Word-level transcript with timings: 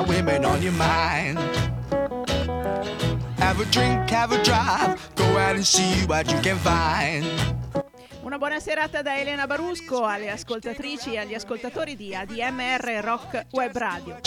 got 0.00 0.08
women 0.08 0.44
on 0.44 0.62
your 0.62 0.72
mind. 0.72 1.38
Have 3.38 3.60
a 3.60 3.64
drink, 3.70 4.10
have 4.10 4.32
a 4.32 4.42
drive, 4.42 5.14
go 5.14 5.24
out 5.36 5.56
and 5.56 5.64
see 5.64 6.06
what 6.06 6.30
you 6.30 6.38
can 6.40 6.56
find. 6.58 7.24
Una 8.22 8.38
buona 8.38 8.60
serata 8.60 9.02
da 9.02 9.18
Elena 9.18 9.46
Barusco 9.46 10.04
alle 10.04 10.30
ascoltatrici 10.30 11.14
e 11.14 11.18
agli 11.18 11.34
ascoltatori 11.34 11.96
di 11.96 12.14
ADMR 12.14 13.00
Rock 13.02 13.46
Web 13.50 13.76
Radio. 13.76 14.18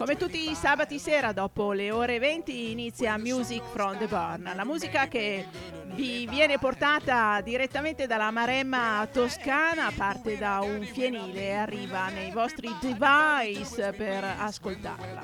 Come 0.00 0.16
tutti 0.16 0.50
i 0.50 0.54
sabati 0.54 0.98
sera 0.98 1.32
dopo 1.32 1.72
le 1.72 1.90
ore 1.90 2.18
20 2.18 2.70
inizia 2.70 3.18
Music 3.18 3.62
from 3.70 3.98
the 3.98 4.06
Barn, 4.06 4.50
la 4.54 4.64
musica 4.64 5.08
che 5.08 5.46
vi 5.92 6.26
viene 6.26 6.58
portata 6.58 7.42
direttamente 7.42 8.06
dalla 8.06 8.30
Maremma 8.30 9.06
toscana, 9.12 9.92
parte 9.94 10.38
da 10.38 10.60
un 10.60 10.88
fienile 10.90 11.48
e 11.48 11.52
arriva 11.52 12.08
nei 12.08 12.30
vostri 12.30 12.74
device 12.80 13.92
per 13.92 14.24
ascoltarla. 14.38 15.22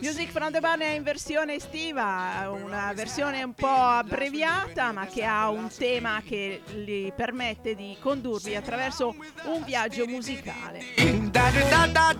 Music 0.00 0.30
from 0.30 0.50
the 0.50 0.58
Barn 0.60 0.80
è 0.80 0.94
in 0.94 1.04
versione 1.04 1.54
estiva, 1.54 2.50
una 2.50 2.92
versione 2.92 3.44
un 3.44 3.54
po' 3.54 3.68
abbreviata 3.68 4.90
ma 4.90 5.06
che 5.06 5.22
ha 5.22 5.48
un 5.48 5.68
tema 5.68 6.20
che 6.26 6.60
gli 6.74 7.12
permette 7.12 7.76
di 7.76 7.96
condurvi 8.00 8.56
attraverso 8.56 9.14
un 9.44 9.62
viaggio 9.64 10.06
musicale. 10.06 10.82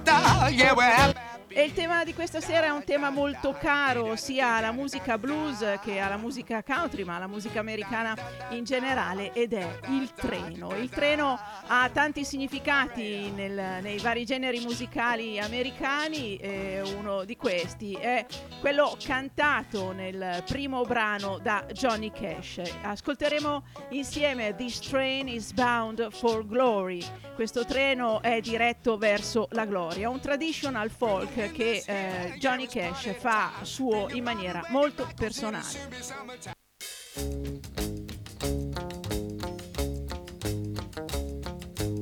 da, 0.04 0.48
yeah, 0.48 0.74
we're 0.74 0.82
happy. 0.82 1.18
E 1.58 1.62
il 1.62 1.72
tema 1.72 2.04
di 2.04 2.12
questa 2.12 2.42
sera 2.42 2.66
è 2.66 2.68
un 2.68 2.84
tema 2.84 3.08
molto 3.08 3.56
caro 3.58 4.14
sia 4.14 4.56
alla 4.56 4.72
musica 4.72 5.16
blues 5.16 5.78
che 5.82 5.98
alla 5.98 6.18
musica 6.18 6.62
country, 6.62 7.02
ma 7.02 7.16
alla 7.16 7.26
musica 7.26 7.60
americana 7.60 8.14
in 8.50 8.64
generale, 8.64 9.32
ed 9.32 9.54
è 9.54 9.78
il 9.88 10.12
treno. 10.12 10.76
Il 10.76 10.90
treno 10.90 11.40
ha 11.68 11.88
tanti 11.88 12.26
significati 12.26 13.30
nel, 13.30 13.80
nei 13.80 13.96
vari 14.00 14.26
generi 14.26 14.60
musicali 14.60 15.40
americani, 15.40 16.36
e 16.36 16.82
uno 16.94 17.24
di 17.24 17.38
questi 17.38 17.94
è 17.94 18.26
quello 18.60 18.94
cantato 19.02 19.92
nel 19.92 20.44
primo 20.46 20.82
brano 20.82 21.38
da 21.38 21.64
Johnny 21.72 22.12
Cash. 22.12 22.60
Ascolteremo 22.82 23.64
insieme 23.92 24.54
This 24.54 24.78
Train 24.80 25.26
is 25.26 25.52
Bound 25.52 26.12
for 26.12 26.46
Glory. 26.46 27.02
Questo 27.34 27.64
treno 27.64 28.20
è 28.20 28.42
diretto 28.42 28.98
verso 28.98 29.48
la 29.52 29.64
gloria, 29.64 30.10
un 30.10 30.20
traditional 30.20 30.90
folk 30.90 31.44
che 31.52 31.82
eh, 31.86 32.34
Johnny 32.38 32.66
Cash 32.66 33.14
fa 33.18 33.52
suo 33.62 34.08
in 34.10 34.22
maniera 34.24 34.64
molto 34.68 35.08
personale. 35.16 35.66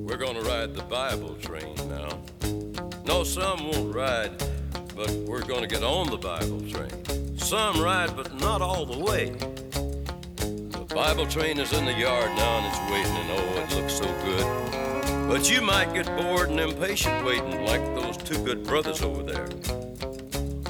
We're 0.05 0.17
gonna 0.17 0.41
ride 0.41 0.75
the 0.75 0.85
Bible 0.89 1.35
train 1.41 1.75
now. 1.89 2.21
No, 3.05 3.25
some 3.25 3.71
won't 3.71 3.95
ride, 3.95 4.39
but 4.95 5.11
we're 5.27 5.45
gonna 5.45 5.67
get 5.67 5.83
on 5.83 6.09
the 6.09 6.17
Bible 6.17 6.61
train. 6.71 7.37
Some 7.37 7.83
ride, 7.83 8.15
but 8.17 8.33
not 8.41 8.63
all 8.63 8.87
the 8.87 8.99
way. 8.99 9.31
The 10.71 10.95
Bible 10.95 11.27
train 11.27 11.59
is 11.59 11.73
in 11.73 11.85
the 11.85 11.93
yard 11.93 12.31
now 12.37 12.59
and 12.59 12.67
it's 12.67 12.79
waiting, 12.91 13.04
But 15.35 15.51
you 15.51 15.63
might 15.63 15.93
get 15.93 16.07
bored 16.17 16.51
and 16.51 16.61
impatient 16.61 17.25
waiting, 17.25 17.65
like 17.65 17.85
those 17.97 18.17
two 18.17 18.39
good 18.45 18.63
brothers 18.63 19.03
over 19.03 19.21
there. 19.25 19.49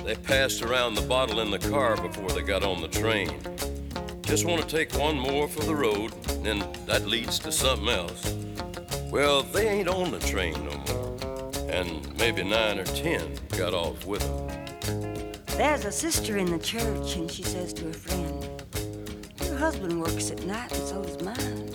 They 0.06 0.14
passed 0.14 0.62
around 0.62 0.94
the 0.94 1.04
bottle 1.06 1.40
in 1.40 1.50
the 1.50 1.58
car 1.58 1.98
before 1.98 2.30
they 2.30 2.40
got 2.40 2.64
on 2.64 2.80
the 2.80 2.88
train. 2.88 3.42
Just 4.22 4.46
want 4.46 4.62
to 4.62 4.66
take 4.66 4.90
one 4.94 5.18
more 5.18 5.48
for 5.48 5.60
the 5.60 5.76
road, 5.76 6.14
and 6.46 6.62
that 6.86 7.06
leads 7.06 7.38
to 7.40 7.52
something 7.52 7.90
else. 7.90 8.34
Well, 9.10 9.42
they 9.42 9.68
ain't 9.68 9.88
on 9.88 10.12
the 10.12 10.18
train 10.20 10.54
no 10.54 10.78
more, 10.88 11.70
and 11.70 12.18
maybe 12.18 12.42
nine 12.42 12.78
or 12.78 12.84
ten 12.84 13.38
got 13.58 13.74
off 13.74 14.06
with 14.06 14.22
them. 14.22 15.32
There's 15.58 15.84
a 15.84 15.92
sister 15.92 16.38
in 16.38 16.46
the 16.46 16.58
church, 16.58 17.16
and 17.16 17.30
she 17.30 17.42
says 17.42 17.74
to 17.74 17.84
her 17.84 17.92
friend, 17.92 18.62
Your 19.44 19.58
husband 19.58 20.00
works 20.00 20.30
at 20.30 20.42
night, 20.46 20.72
and 20.72 20.88
so 20.88 21.02
does 21.02 21.22
mine. 21.22 21.68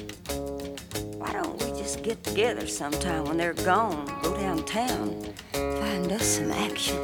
Why 1.20 1.34
don't 1.34 1.62
we 1.62 1.69
just 1.94 2.04
get 2.04 2.24
together 2.24 2.68
sometime 2.68 3.24
when 3.26 3.36
they're 3.36 3.54
gone? 3.54 4.06
Go 4.22 4.38
downtown, 4.38 5.24
find 5.54 6.12
us 6.12 6.24
some 6.24 6.52
action. 6.52 6.98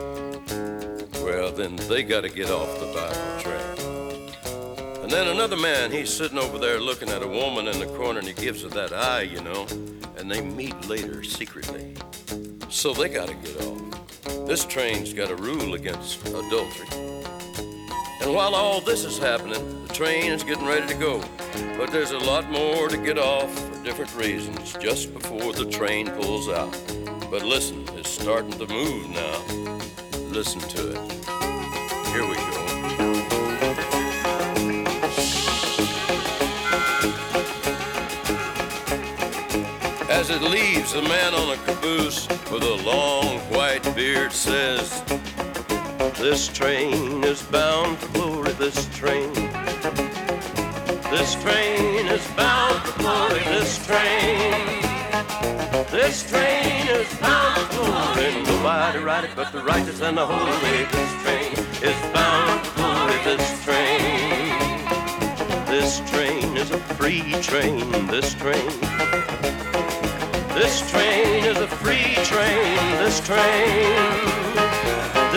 Well, 1.23 1.51
then 1.51 1.75
they 1.89 2.03
gotta 2.03 2.29
get 2.29 2.51
off 2.51 2.79
the 2.79 2.85
Bible 2.93 3.41
train. 3.41 5.01
And 5.01 5.09
then 5.09 5.27
another 5.27 5.57
man, 5.57 5.91
he's 5.91 6.13
sitting 6.13 6.37
over 6.37 6.59
there 6.59 6.79
looking 6.79 7.09
at 7.09 7.23
a 7.23 7.27
woman 7.27 7.67
in 7.67 7.79
the 7.79 7.87
corner 7.97 8.19
and 8.19 8.27
he 8.27 8.35
gives 8.35 8.61
her 8.61 8.69
that 8.69 8.93
eye, 8.93 9.21
you 9.21 9.41
know. 9.41 9.65
And 10.17 10.29
they 10.29 10.41
meet 10.41 10.87
later 10.87 11.23
secretly. 11.23 11.95
So 12.69 12.93
they 12.93 13.09
gotta 13.09 13.33
get 13.33 13.59
off. 13.61 14.45
This 14.45 14.65
train's 14.65 15.15
got 15.15 15.31
a 15.31 15.35
rule 15.35 15.73
against 15.73 16.23
adultery. 16.27 17.14
And 18.25 18.33
while 18.33 18.55
all 18.55 18.81
this 18.81 19.05
is 19.05 19.19
happening, 19.19 19.85
the 19.85 19.93
train 19.93 20.31
is 20.31 20.43
getting 20.43 20.65
ready 20.65 20.87
to 20.87 20.95
go. 20.95 21.23
But 21.77 21.91
there's 21.91 22.09
a 22.09 22.17
lot 22.17 22.49
more 22.49 22.89
to 22.89 22.97
get 22.97 23.19
off 23.19 23.53
for 23.53 23.83
different 23.83 24.15
reasons 24.15 24.73
just 24.81 25.13
before 25.13 25.53
the 25.53 25.69
train 25.69 26.09
pulls 26.09 26.49
out. 26.49 26.71
But 27.29 27.43
listen, 27.43 27.85
it's 27.93 28.09
starting 28.09 28.53
to 28.53 28.65
move 28.65 29.11
now. 29.11 29.37
Listen 30.31 30.59
to 30.59 30.89
it. 30.89 31.25
Here 32.07 32.27
we 32.27 32.33
go. 32.33 32.65
As 40.09 40.31
it 40.31 40.41
leaves, 40.41 40.93
a 40.93 41.01
man 41.03 41.35
on 41.35 41.53
a 41.53 41.57
caboose 41.65 42.27
with 42.49 42.63
a 42.63 42.81
long 42.83 43.37
white 43.51 43.83
beard 43.95 44.31
says, 44.31 45.03
This 46.17 46.47
train 46.47 47.23
is 47.23 47.41
bound 47.43 47.97
for 47.97 48.13
glory, 48.13 48.51
this 48.53 48.87
train 48.97 49.31
this 51.17 51.35
train 51.35 52.07
is 52.07 52.27
bound 52.35 52.81
for 52.81 52.99
glory. 52.99 53.39
This 53.45 53.85
train. 53.85 54.81
This 55.89 56.29
train 56.29 56.87
is 56.87 57.07
bound 57.19 57.61
for 57.71 57.85
glory. 57.85 58.43
Nobody 58.43 58.99
ride 58.99 59.23
it 59.23 59.29
but 59.33 59.51
the 59.53 59.63
righteous 59.63 60.01
and 60.01 60.17
the 60.17 60.25
holy. 60.25 60.85
This 60.91 61.11
train 61.23 61.53
is 61.89 62.13
bound 62.13 62.67
for 62.67 62.75
glory. 62.75 63.17
This 63.23 63.63
train. 63.63 64.45
This 65.67 66.01
train 66.11 66.57
is 66.57 66.71
a 66.71 66.79
free 66.97 67.31
train. 67.41 68.07
This 68.07 68.33
train. 68.33 68.67
This 70.53 70.91
train 70.91 71.45
is 71.45 71.57
a 71.57 71.67
free 71.67 72.15
train. 72.25 72.97
This 72.99 73.21
train. 73.21 74.74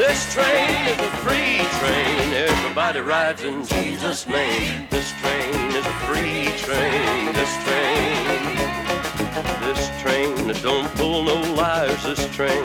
This 0.08 0.32
train 0.32 0.88
is 0.88 0.98
a 0.98 1.10
free 1.20 1.60
train. 1.80 2.32
Everybody 2.32 3.00
rides 3.00 3.42
in 3.44 3.62
Jesus' 3.62 4.26
name. 4.26 4.86
This 4.88 5.12
train 5.20 5.54
is 5.76 5.84
a 5.84 5.96
free 6.08 6.48
train. 6.64 7.34
This 7.34 7.52
train. 7.66 8.56
This 9.68 9.84
train 10.00 10.32
don't 10.62 10.88
pull 10.94 11.24
no 11.24 11.36
liars. 11.52 12.02
This 12.04 12.24
train. 12.34 12.64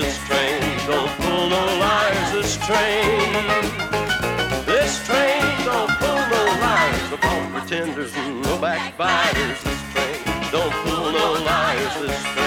This 0.00 0.16
train 0.24 0.62
don't 0.86 1.12
pull 1.20 1.50
no 1.50 1.62
liars. 1.84 2.32
This 2.32 2.56
train. 2.66 3.44
This 4.64 5.04
train 5.04 5.44
don't 5.66 5.90
pull 6.00 6.20
no 6.32 6.42
liars. 6.64 7.10
No 7.10 7.60
pretenders 7.60 8.12
and 8.16 8.40
no 8.40 8.56
backbiters. 8.58 9.62
This 9.62 9.82
train 9.92 10.50
don't 10.50 10.72
pull 10.86 11.12
no 11.12 11.32
liars. 11.44 11.94
This 12.00 12.22
train. 12.22 12.41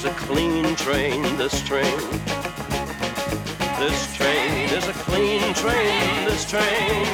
This 0.00 0.12
is 0.12 0.16
a 0.16 0.24
clean 0.24 0.76
train, 0.76 1.36
this 1.36 1.60
train. 1.60 2.00
This 3.78 4.16
train 4.16 4.70
is 4.70 4.88
a 4.88 4.94
clean 4.94 5.52
train, 5.52 6.24
this 6.24 6.48
train. 6.48 7.04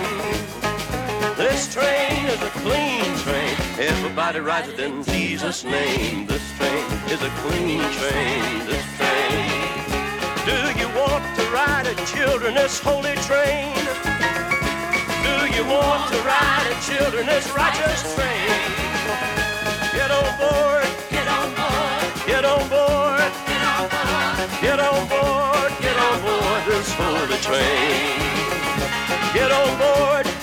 This 1.37 1.75
train 1.75 2.27
is 2.27 2.41
a 2.41 2.51
clean 2.63 3.03
train. 3.25 3.57
Everybody 3.81 4.39
rides 4.39 4.69
it 4.69 4.79
in 4.79 5.03
Jesus' 5.03 5.65
name. 5.65 6.29
This 6.29 6.47
train 6.59 6.85
is 7.11 7.21
a 7.23 7.31
clean 7.43 7.81
train, 7.99 8.67
this 8.71 8.87
train. 8.95 9.51
Do 10.47 10.79
you 10.79 10.87
want 10.95 11.25
to 11.39 11.45
ride 11.51 11.89
a 11.89 11.95
children's 12.07 12.79
holy 12.79 13.17
train? 13.27 13.75
Do 15.27 15.35
you 15.57 15.65
want 15.67 16.13
to 16.13 16.19
ride 16.23 16.69
a 16.71 16.79
children's 16.87 17.51
righteous 17.51 18.15
train? 18.15 18.47
Get 19.93 20.13
on 20.13 20.39
board. 20.39 20.96
Get 22.27 22.45
on 22.45 22.69
board. 22.69 23.33
Get 24.61 24.81
on 24.81 25.09
board. 25.09 25.73
Get 25.81 25.97
on 25.97 26.23
board 26.23 26.63
this 26.67 26.93
holy 26.95 27.39
train. 27.39 28.19
Get 29.33 29.53
on 29.53 29.79
board. 29.79 30.36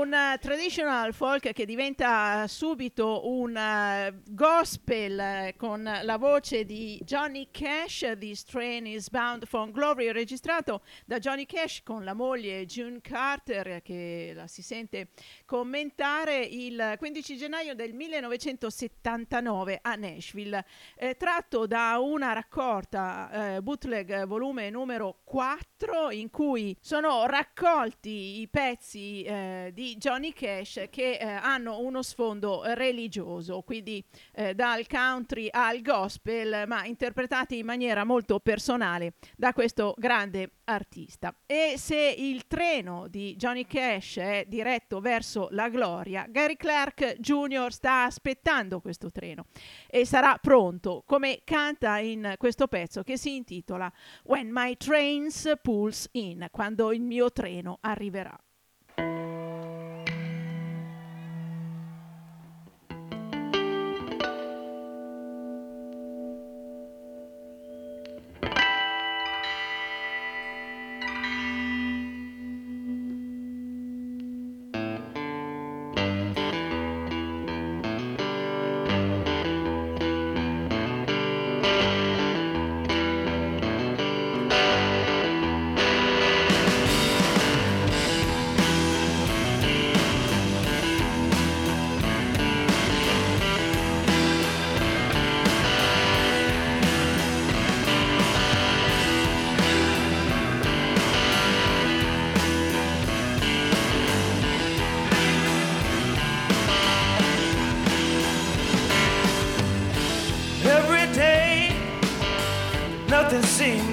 Un 0.00 0.14
uh, 0.14 0.38
traditional 0.38 1.12
folk 1.12 1.52
che 1.52 1.66
diventa 1.66 2.46
subito 2.48 3.28
un 3.28 3.54
uh, 3.54 4.18
gospel 4.32 5.52
uh, 5.52 5.56
con 5.58 5.82
la 5.82 6.16
voce 6.16 6.64
di 6.64 6.98
Johnny 7.04 7.48
Cash, 7.50 8.16
This 8.18 8.44
Train 8.44 8.86
is 8.86 9.10
Bound 9.10 9.44
for 9.44 9.70
Glory, 9.70 10.10
registrato 10.10 10.80
da 11.04 11.18
Johnny 11.18 11.44
Cash 11.44 11.82
con 11.82 12.02
la 12.02 12.14
moglie 12.14 12.64
June 12.64 13.02
Carter 13.02 13.82
che 13.82 14.32
la 14.34 14.46
si 14.46 14.62
sente 14.62 15.08
commentare 15.50 16.44
il 16.44 16.94
15 16.96 17.36
gennaio 17.36 17.74
del 17.74 17.92
1979 17.92 19.80
a 19.82 19.96
Nashville, 19.96 20.64
eh, 20.94 21.16
tratto 21.16 21.66
da 21.66 21.98
una 21.98 22.32
raccolta 22.32 23.56
eh, 23.56 23.60
bootleg 23.60 24.26
volume 24.26 24.70
numero 24.70 25.22
4 25.24 26.12
in 26.12 26.30
cui 26.30 26.76
sono 26.80 27.26
raccolti 27.26 28.40
i 28.40 28.48
pezzi 28.48 29.24
eh, 29.24 29.72
di 29.74 29.96
Johnny 29.96 30.32
Cash 30.32 30.84
che 30.88 31.14
eh, 31.14 31.26
hanno 31.26 31.80
uno 31.80 32.02
sfondo 32.02 32.62
religioso, 32.74 33.62
quindi 33.62 34.04
eh, 34.32 34.54
dal 34.54 34.86
country 34.86 35.48
al 35.50 35.82
gospel, 35.82 36.62
ma 36.68 36.84
interpretati 36.84 37.58
in 37.58 37.66
maniera 37.66 38.04
molto 38.04 38.38
personale 38.38 39.14
da 39.34 39.52
questo 39.52 39.96
grande 39.98 40.52
artista. 40.62 41.34
E 41.44 41.74
se 41.76 41.96
il 41.96 42.46
treno 42.46 43.08
di 43.08 43.34
Johnny 43.34 43.66
Cash 43.66 44.18
è 44.18 44.44
diretto 44.46 45.00
verso 45.00 45.39
la 45.50 45.68
gloria, 45.68 46.26
Gary 46.28 46.56
Clark 46.56 47.16
Jr. 47.18 47.72
sta 47.72 48.04
aspettando 48.04 48.80
questo 48.80 49.10
treno 49.10 49.46
e 49.88 50.04
sarà 50.04 50.38
pronto, 50.40 51.02
come 51.06 51.40
canta 51.44 51.98
in 51.98 52.34
questo 52.38 52.66
pezzo 52.68 53.02
che 53.02 53.16
si 53.16 53.36
intitola 53.36 53.92
When 54.24 54.50
My 54.50 54.76
Trains 54.76 55.52
Pulls 55.62 56.08
In, 56.12 56.48
quando 56.50 56.92
il 56.92 57.00
mio 57.00 57.30
treno 57.30 57.78
arriverà. 57.80 58.38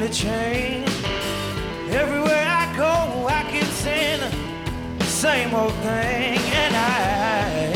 To 0.07 0.13
change. 0.13 0.89
Everywhere 1.89 2.45
I 2.47 2.73
go, 2.77 3.27
I 3.27 3.43
keep 3.51 3.63
saying 3.63 4.21
the 4.99 5.05
same 5.05 5.53
old 5.53 5.73
thing, 5.73 6.39
and 6.63 6.75
I, 6.75 7.73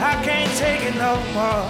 I 0.00 0.24
can't 0.24 0.52
take 0.56 0.82
it 0.82 0.94
no 0.94 1.16
more. 1.34 1.66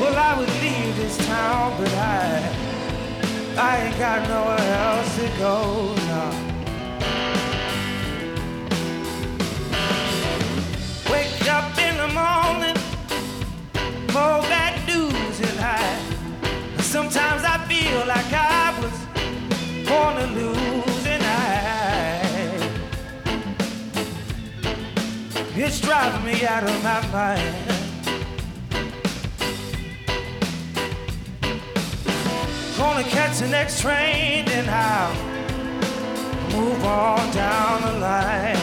Well, 0.00 0.16
I 0.16 0.38
would 0.38 0.54
leave 0.62 0.96
this 0.96 1.16
town, 1.26 1.74
but 1.78 1.92
I, 1.94 2.54
I 3.58 3.76
ain't 3.84 3.98
got 3.98 4.28
nowhere 4.28 4.74
else 4.80 5.16
to 5.16 5.28
go 5.38 6.03
out 26.42 26.64
of 26.64 26.82
my 26.82 27.00
mind. 27.12 27.54
Gonna 32.76 33.04
catch 33.04 33.38
the 33.38 33.48
next 33.48 33.80
train 33.80 34.48
and 34.48 34.68
I'll 34.68 35.14
move 36.52 36.84
on 36.84 37.30
down 37.32 37.82
the 37.82 37.98
line. 38.00 38.58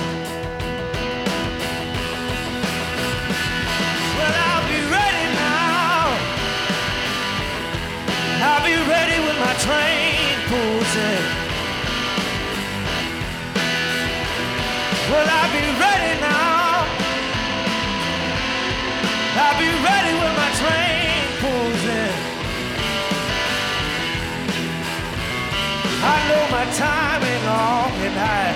Well, 4.17 4.35
I'll 4.47 4.67
be 4.67 4.81
ready 4.97 5.25
now. 5.39 6.17
I'll 8.47 8.65
be 8.65 8.75
ready 8.95 9.17
when 9.25 9.37
my 9.39 9.53
train 9.65 10.35
pulls 10.49 10.95
in. 10.95 11.23
Well, 15.09 15.27
I'll 15.29 15.51
be 15.53 15.65
ready 15.79 16.21
now. 16.21 16.30
I 26.03 26.17
know 26.29 26.43
my 26.49 26.65
time 26.73 27.21
ain't 27.23 27.45
long 27.45 27.91
and 28.07 28.17
I, 28.17 28.55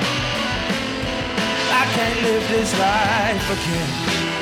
I 1.79 1.83
can't 1.93 2.21
live 2.23 2.47
this 2.49 2.71
life 2.79 3.45
again. 3.51 4.34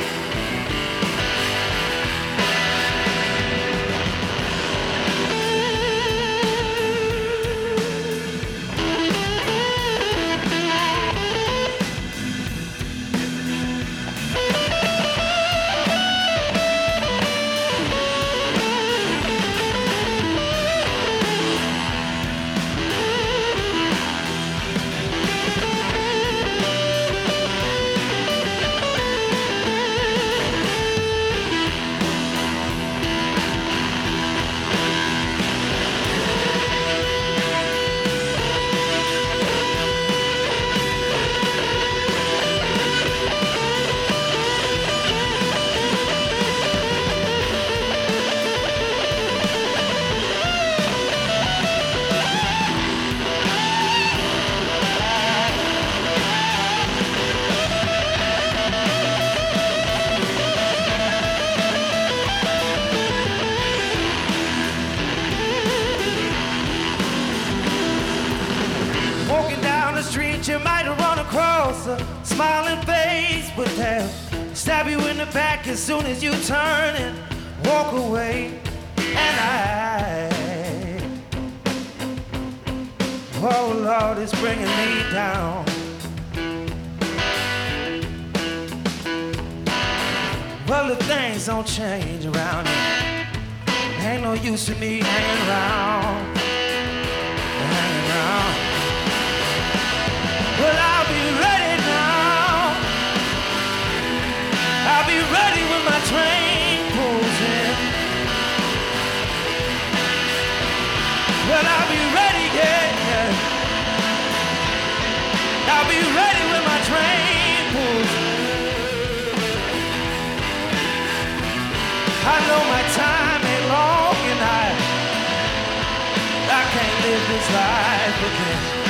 Live 127.33 127.53
life 127.53 128.21
again. 128.21 128.82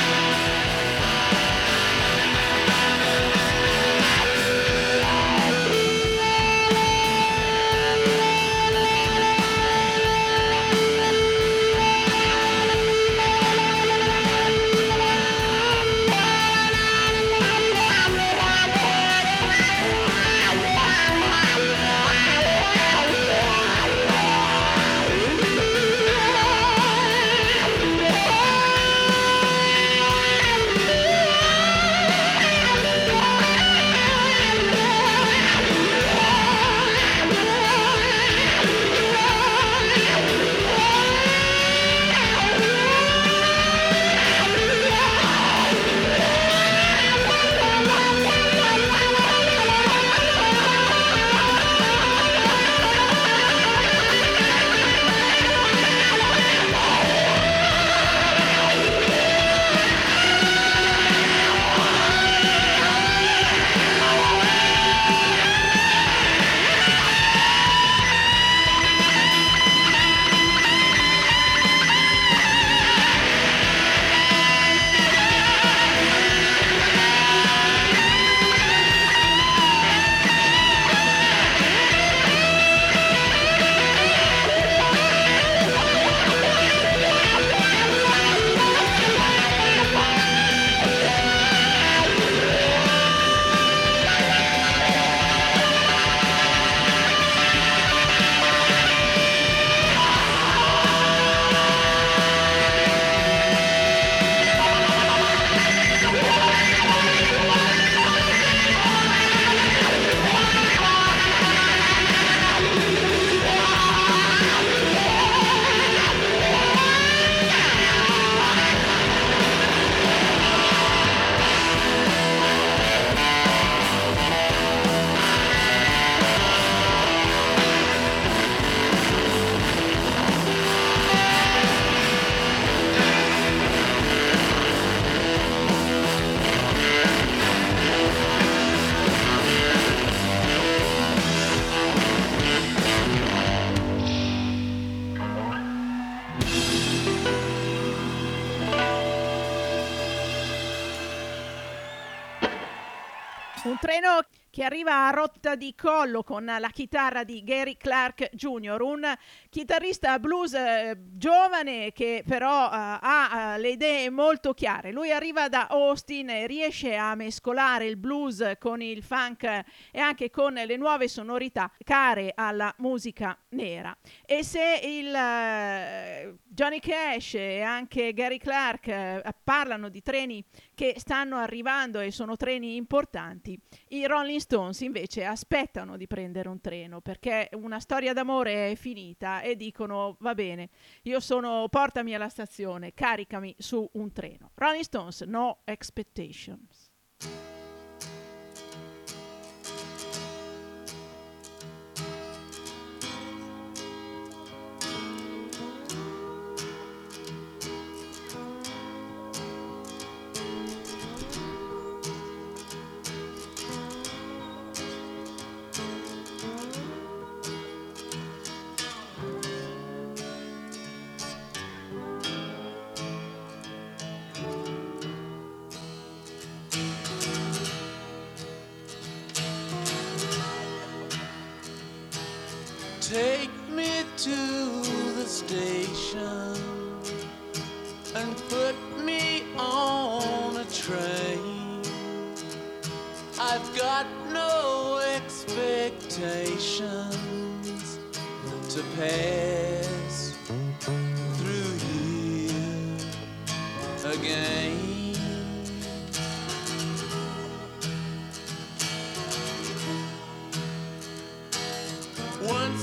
Treno 153.84 154.24
che 154.48 154.64
arriva 154.64 155.08
a 155.08 155.10
rotta 155.10 155.56
di 155.56 155.74
collo 155.74 156.22
con 156.22 156.44
la 156.44 156.70
chitarra 156.70 157.22
di 157.22 157.42
Gary 157.44 157.76
Clark 157.76 158.30
Jr., 158.32 158.80
un 158.80 159.14
chitarrista 159.50 160.18
blues 160.18 160.54
eh, 160.54 160.96
giovane 161.12 161.92
che 161.92 162.22
però 162.26 162.66
eh, 162.66 162.68
ha 162.70 163.56
eh, 163.56 163.58
le 163.58 163.70
idee 163.70 164.08
molto 164.08 164.54
chiare. 164.54 164.90
Lui 164.90 165.12
arriva 165.12 165.50
da 165.50 165.66
Austin 165.66 166.30
e 166.30 166.46
riesce 166.46 166.96
a 166.96 167.14
mescolare 167.14 167.84
il 167.84 167.96
blues 167.96 168.52
con 168.58 168.80
il 168.80 169.02
funk 169.02 169.42
e 169.42 169.98
anche 169.98 170.30
con 170.30 170.54
le 170.54 170.76
nuove 170.76 171.06
sonorità 171.06 171.70
care 171.84 172.32
alla 172.34 172.72
musica 172.78 173.36
nera. 173.54 173.96
E 174.26 174.44
se 174.44 174.80
il 174.82 175.14
eh, 175.14 176.36
Johnny 176.44 176.80
Cash 176.80 177.34
e 177.34 177.62
anche 177.62 178.12
Gary 178.12 178.38
Clark 178.38 178.88
eh, 178.88 179.22
parlano 179.42 179.88
di 179.88 180.02
treni 180.02 180.44
che 180.74 180.94
stanno 180.98 181.36
arrivando 181.36 182.00
e 182.00 182.10
sono 182.10 182.36
treni 182.36 182.76
importanti, 182.76 183.58
i 183.88 184.06
Rolling 184.06 184.40
Stones 184.40 184.80
invece 184.80 185.24
aspettano 185.24 185.96
di 185.96 186.06
prendere 186.06 186.48
un 186.48 186.60
treno 186.60 187.00
perché 187.00 187.48
una 187.52 187.80
storia 187.80 188.12
d'amore 188.12 188.72
è 188.72 188.74
finita 188.74 189.40
e 189.40 189.56
dicono 189.56 190.16
va 190.20 190.34
bene, 190.34 190.68
io 191.02 191.20
sono 191.20 191.66
portami 191.68 192.14
alla 192.14 192.28
stazione, 192.28 192.92
caricami 192.94 193.54
su 193.58 193.88
un 193.94 194.12
treno. 194.12 194.50
Rolling 194.54 194.84
Stones, 194.84 195.20
no 195.22 195.60
expectations. 195.64 196.92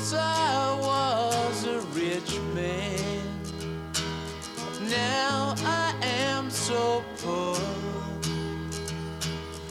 once 0.01 0.13
I 0.15 0.79
was 0.81 1.63
a 1.65 1.79
rich 1.93 2.39
man. 2.55 3.23
Now 4.89 5.53
I 5.63 5.93
am 6.01 6.49
so 6.49 7.03
poor, 7.21 7.55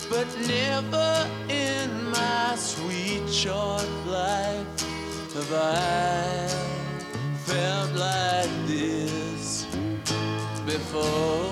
but 0.09 0.29
never 0.47 1.29
in 1.49 1.91
my 2.13 2.55
sweet 2.55 3.29
short 3.29 3.91
life 4.07 4.69
have 5.35 5.53
I 5.53 6.47
felt 7.47 7.93
like 7.97 8.51
this 8.69 9.67
before. 10.65 11.50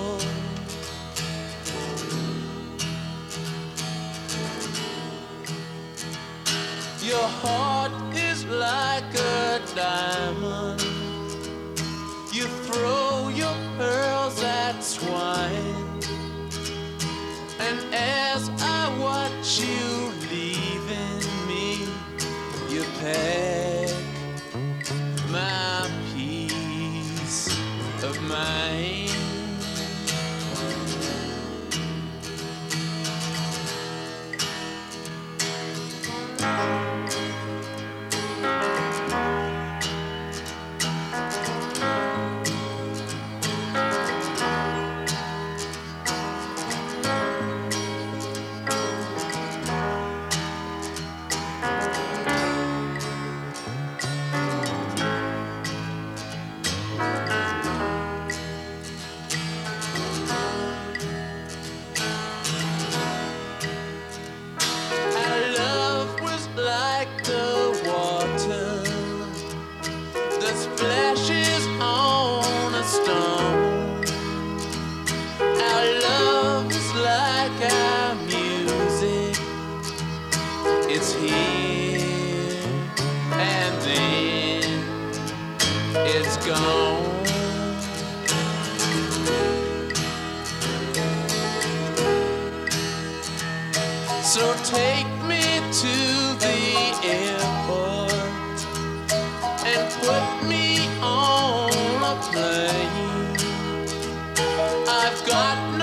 Got 105.29 105.78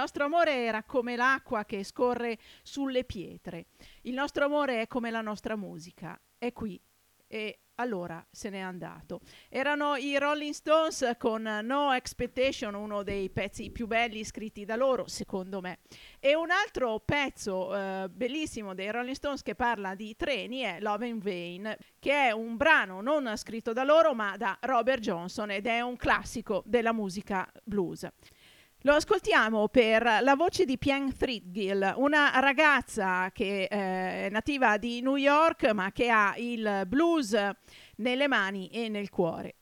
nostro 0.00 0.24
amore 0.24 0.64
era 0.64 0.82
come 0.82 1.14
l'acqua 1.14 1.64
che 1.66 1.84
scorre 1.84 2.38
sulle 2.62 3.04
pietre. 3.04 3.66
Il 4.02 4.14
nostro 4.14 4.46
amore 4.46 4.80
è 4.80 4.86
come 4.86 5.10
la 5.10 5.20
nostra 5.20 5.56
musica. 5.56 6.18
È 6.38 6.52
qui. 6.54 6.80
E 7.26 7.60
allora 7.74 8.24
se 8.30 8.50
n'è 8.50 8.58
andato. 8.58 9.20
Erano 9.48 9.96
i 9.96 10.18
Rolling 10.18 10.52
Stones 10.52 11.14
con 11.18 11.42
No 11.42 11.92
Expectation, 11.92 12.74
uno 12.74 13.02
dei 13.02 13.30
pezzi 13.30 13.70
più 13.70 13.86
belli 13.86 14.24
scritti 14.24 14.64
da 14.64 14.76
loro, 14.76 15.06
secondo 15.06 15.60
me. 15.60 15.80
E 16.18 16.34
un 16.34 16.50
altro 16.50 17.00
pezzo 17.00 17.74
eh, 17.74 18.08
bellissimo 18.10 18.74
dei 18.74 18.90
Rolling 18.90 19.14
Stones 19.14 19.42
che 19.42 19.54
parla 19.54 19.94
di 19.94 20.16
treni 20.16 20.60
è 20.60 20.78
Love 20.80 21.06
in 21.06 21.18
Vain, 21.18 21.76
che 21.98 22.28
è 22.28 22.30
un 22.32 22.56
brano 22.56 23.00
non 23.00 23.36
scritto 23.36 23.72
da 23.72 23.84
loro 23.84 24.14
ma 24.14 24.36
da 24.36 24.58
Robert 24.62 25.00
Johnson 25.00 25.50
ed 25.50 25.66
è 25.66 25.80
un 25.80 25.96
classico 25.96 26.62
della 26.66 26.92
musica 26.92 27.50
blues. 27.64 28.08
Lo 28.84 28.94
ascoltiamo 28.94 29.68
per 29.68 30.02
la 30.22 30.34
voce 30.34 30.64
di 30.64 30.78
Pian 30.78 31.14
Threadgill, 31.14 31.92
una 31.96 32.30
ragazza 32.40 33.30
che 33.30 33.64
eh, 33.64 33.68
è 33.68 34.28
nativa 34.30 34.78
di 34.78 35.02
New 35.02 35.16
York 35.16 35.70
ma 35.72 35.92
che 35.92 36.08
ha 36.08 36.32
il 36.38 36.84
blues 36.86 37.36
nelle 37.96 38.26
mani 38.26 38.68
e 38.68 38.88
nel 38.88 39.10
cuore. 39.10 39.56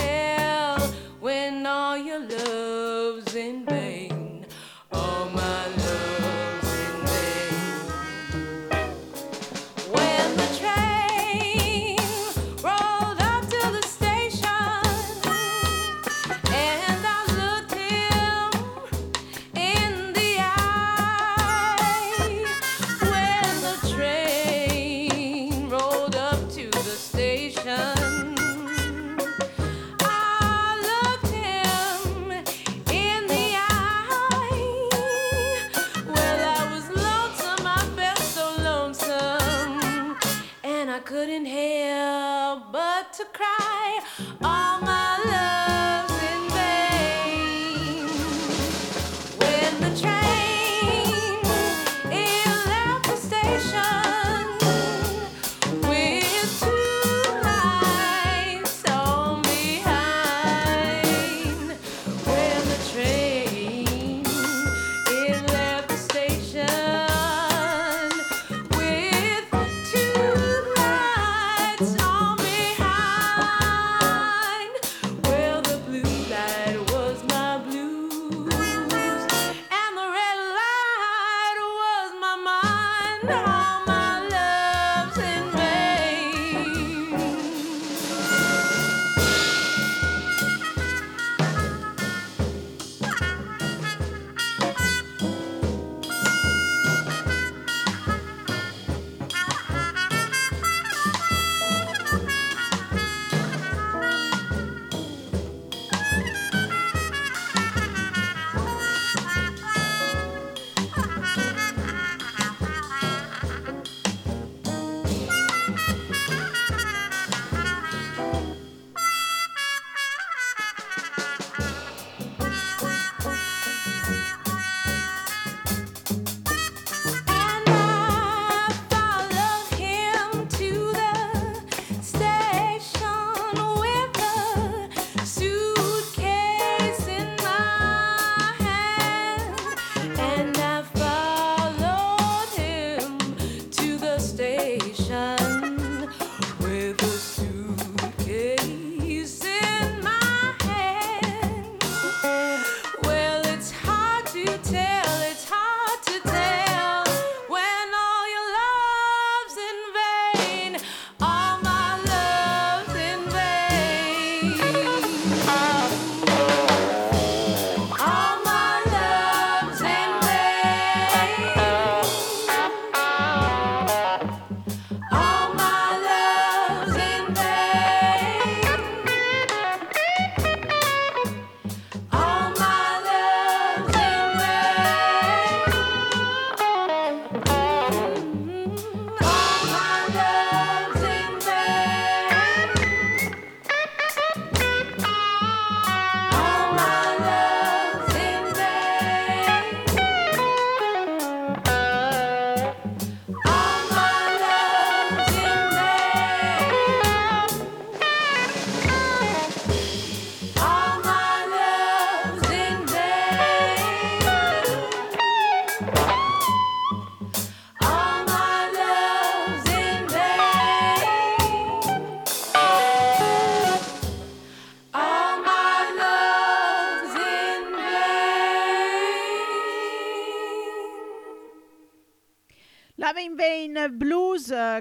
Hard 0.00 0.49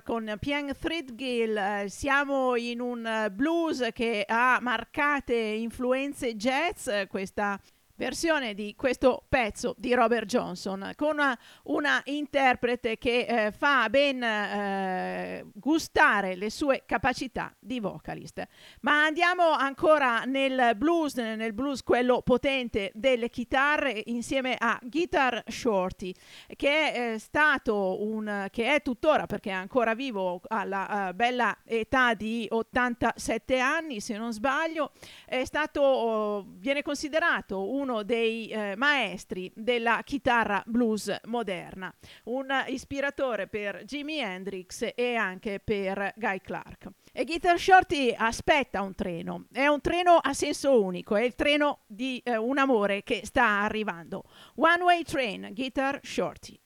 con 0.10 0.38
Piang 0.40 0.76
Threadgill. 0.76 1.56
Eh, 1.56 1.86
siamo 1.88 2.56
in 2.56 2.82
un 2.82 3.28
blues 3.32 3.90
che 3.94 4.26
ha 4.28 4.58
marcate 4.60 5.36
influenze 5.36 6.36
jazz. 6.36 6.90
Questa 7.08 7.62
versione 8.00 8.54
di 8.54 8.76
questo 8.78 9.26
pezzo 9.28 9.76
di 9.78 9.94
Robert 9.94 10.26
Johnson 10.26 10.94
con 10.96 11.16
una, 11.16 11.38
una 11.64 12.02
interprete 12.06 12.98
che 12.98 13.26
eh, 13.26 13.52
fa 13.52 13.90
ben 13.90 14.24
eh, 14.24 15.46
gustare 15.54 16.38
le 16.38 16.50
sue 16.50 16.84
capacità 16.86 17.54
di 17.60 17.82
vocalist. 17.82 18.42
Ma 18.82 19.04
andiamo 19.04 19.50
ancora 19.50 20.24
nel 20.24 20.76
blues, 20.78 21.16
nel 21.16 21.52
blues 21.52 21.84
quello 21.84 22.22
potente 22.22 22.92
delle 22.94 23.30
chitarre 23.30 24.02
insieme 24.06 24.56
a 24.58 24.80
Guitar 24.82 25.44
Shorty 25.46 26.14
che 26.56 26.94
è 26.94 27.18
stato 27.18 28.02
un 28.02 28.48
che 28.50 28.76
è 28.76 28.82
tuttora 28.82 29.26
perché 29.26 29.50
è 29.50 29.54
ancora 29.54 29.94
vivo 29.94 30.40
alla 30.48 31.10
eh, 31.10 31.14
bella 31.14 31.58
età 31.66 32.14
di 32.14 32.48
87 32.50 33.60
anni 33.60 34.00
se 34.00 34.18
non 34.18 34.32
sbaglio 34.32 34.92
è 35.26 35.44
stato 35.44 35.82
oh, 35.82 36.46
viene 36.48 36.82
considerato 36.82 37.72
uno 37.90 38.04
dei 38.04 38.48
eh, 38.48 38.76
maestri 38.76 39.52
della 39.56 40.02
chitarra 40.04 40.62
blues 40.66 41.14
moderna 41.26 41.92
un 42.26 42.48
ispiratore 42.68 43.48
per 43.48 43.84
Jimi 43.84 44.20
Hendrix 44.20 44.92
e 44.94 45.16
anche 45.16 45.60
per 45.60 46.14
Guy 46.16 46.40
Clark. 46.40 46.88
E 47.12 47.26
Guitar 47.26 47.58
Shorty 47.58 48.14
aspetta 48.16 48.82
un 48.82 48.94
treno 48.94 49.48
è 49.52 49.66
un 49.66 49.82
treno 49.82 50.18
a 50.18 50.34
senso 50.34 50.82
unico 50.82 51.16
è 51.16 51.24
il 51.24 51.34
treno 51.34 51.80
di 51.88 52.22
eh, 52.24 52.38
un 52.38 52.60
amore 52.60 53.02
che 53.02 53.22
sta 53.24 53.62
arrivando. 53.62 54.24
One 54.56 54.84
Way 54.84 55.04
Train 55.04 55.50
Guitar 55.54 56.00
Shorty 56.04 56.60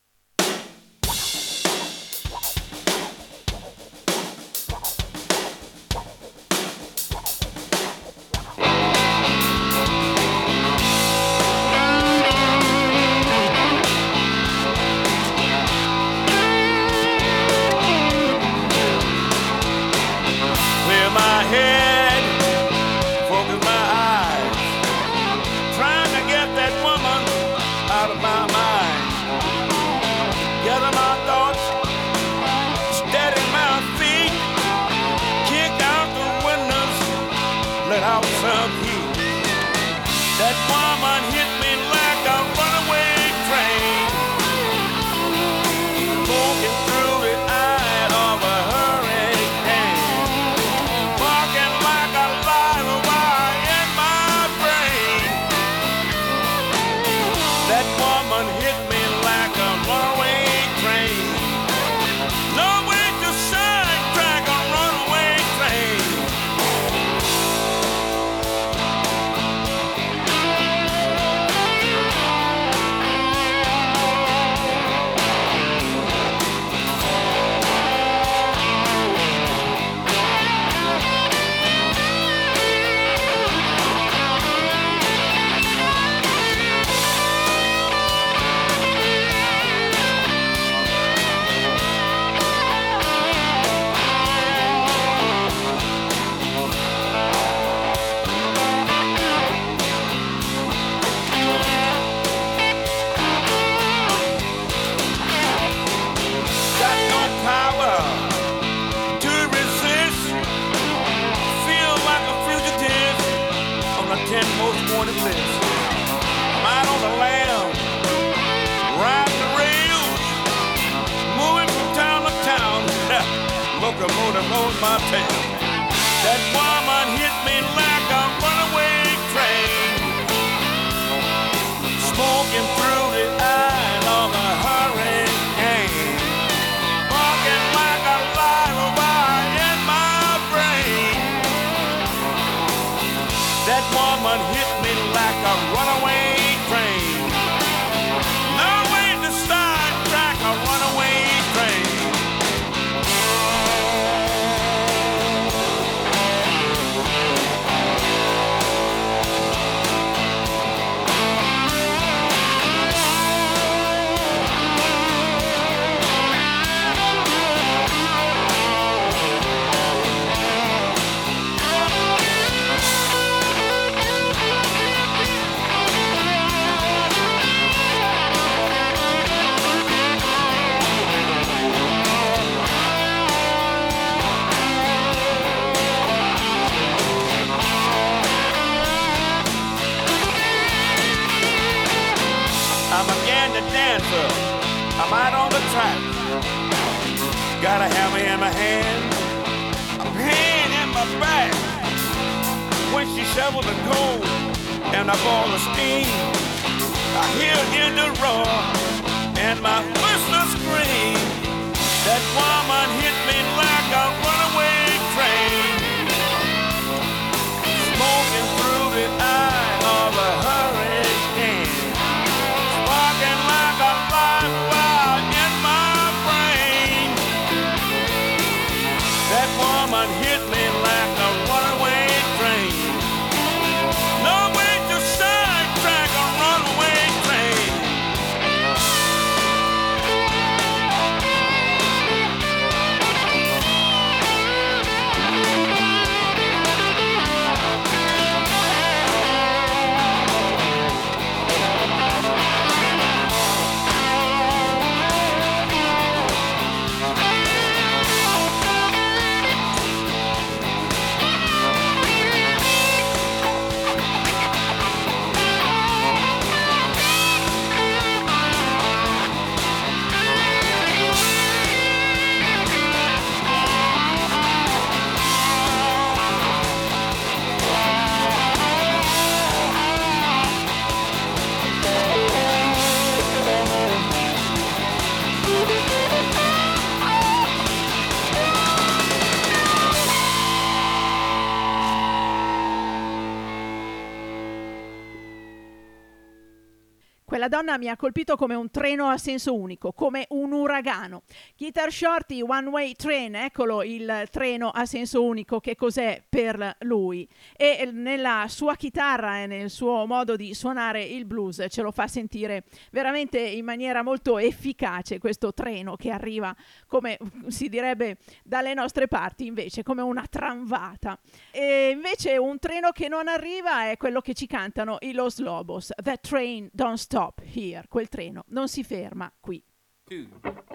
Quella 297.54 297.68
donna 297.70 297.78
mi 297.78 297.88
ha 297.88 297.96
colpito 297.96 298.34
come 298.34 298.56
un 298.56 298.68
treno 298.68 299.06
a 299.06 299.16
senso 299.16 299.54
unico, 299.54 299.92
come 299.92 300.26
un 300.30 300.50
uragano. 300.50 301.22
Guitar 301.56 301.92
Shorty, 301.92 302.42
One 302.42 302.68
Way 302.68 302.94
Train, 302.94 303.36
eccolo 303.36 303.84
il 303.84 304.26
treno 304.32 304.70
a 304.70 304.84
senso 304.86 305.22
unico, 305.22 305.60
che 305.60 305.76
cos'è 305.76 306.20
per 306.28 306.78
lui. 306.80 307.28
E 307.56 307.90
nella 307.92 308.46
sua 308.48 308.74
chitarra 308.74 309.40
e 309.40 309.46
nel 309.46 309.70
suo 309.70 310.04
modo 310.04 310.34
di 310.34 310.52
suonare 310.52 311.04
il 311.04 311.26
blues 311.26 311.64
ce 311.68 311.82
lo 311.82 311.92
fa 311.92 312.08
sentire 312.08 312.64
veramente 312.90 313.38
in 313.38 313.64
maniera 313.64 314.02
molto 314.02 314.38
efficace 314.38 315.20
questo 315.20 315.54
treno 315.54 315.94
che 315.94 316.10
arriva, 316.10 316.52
come 316.88 317.18
si 317.46 317.68
direbbe 317.68 318.16
dalle 318.42 318.74
nostre 318.74 319.06
parti, 319.06 319.46
invece 319.46 319.84
come 319.84 320.02
una 320.02 320.26
tramvata. 320.28 321.16
E 321.52 321.90
invece 321.90 322.36
un 322.36 322.58
treno 322.58 322.90
che 322.90 323.06
non 323.06 323.28
arriva 323.28 323.90
è 323.90 323.96
quello 323.96 324.20
che 324.20 324.34
ci 324.34 324.48
cantano 324.48 324.96
i 325.02 325.12
Los 325.12 325.38
Lobos. 325.38 325.92
That 326.02 326.20
train 326.20 326.68
don't 326.72 326.96
stop 326.96 327.42
here. 327.44 327.84
Quel 327.88 328.08
treno 328.08 328.44
non 328.48 328.68
si 328.68 328.82
ferma 328.82 329.32
qui. 329.40 329.62
Two, 330.06 330.28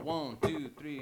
one, 0.03 0.38
two, 0.41 0.71
three, 0.75 1.01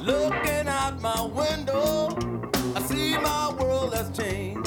Looking 0.00 0.68
out 0.68 1.00
my 1.02 1.20
window, 1.34 2.08
I 2.74 2.82
see 2.82 3.18
my 3.18 3.52
world 3.58 3.92
has 3.94 4.16
changed. 4.16 4.64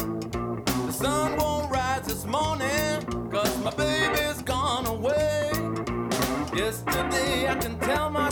The 0.86 0.92
sun 0.92 1.38
won't 1.38 1.72
rise 1.72 2.06
this 2.06 2.26
morning, 2.26 3.02
cause 3.32 3.58
my 3.64 3.72
baby's 3.72 4.42
gone 4.44 4.86
away. 4.86 5.50
Yesterday 6.54 7.48
I 7.48 7.56
can 7.56 7.80
tell 7.80 8.10
myself 8.12 8.29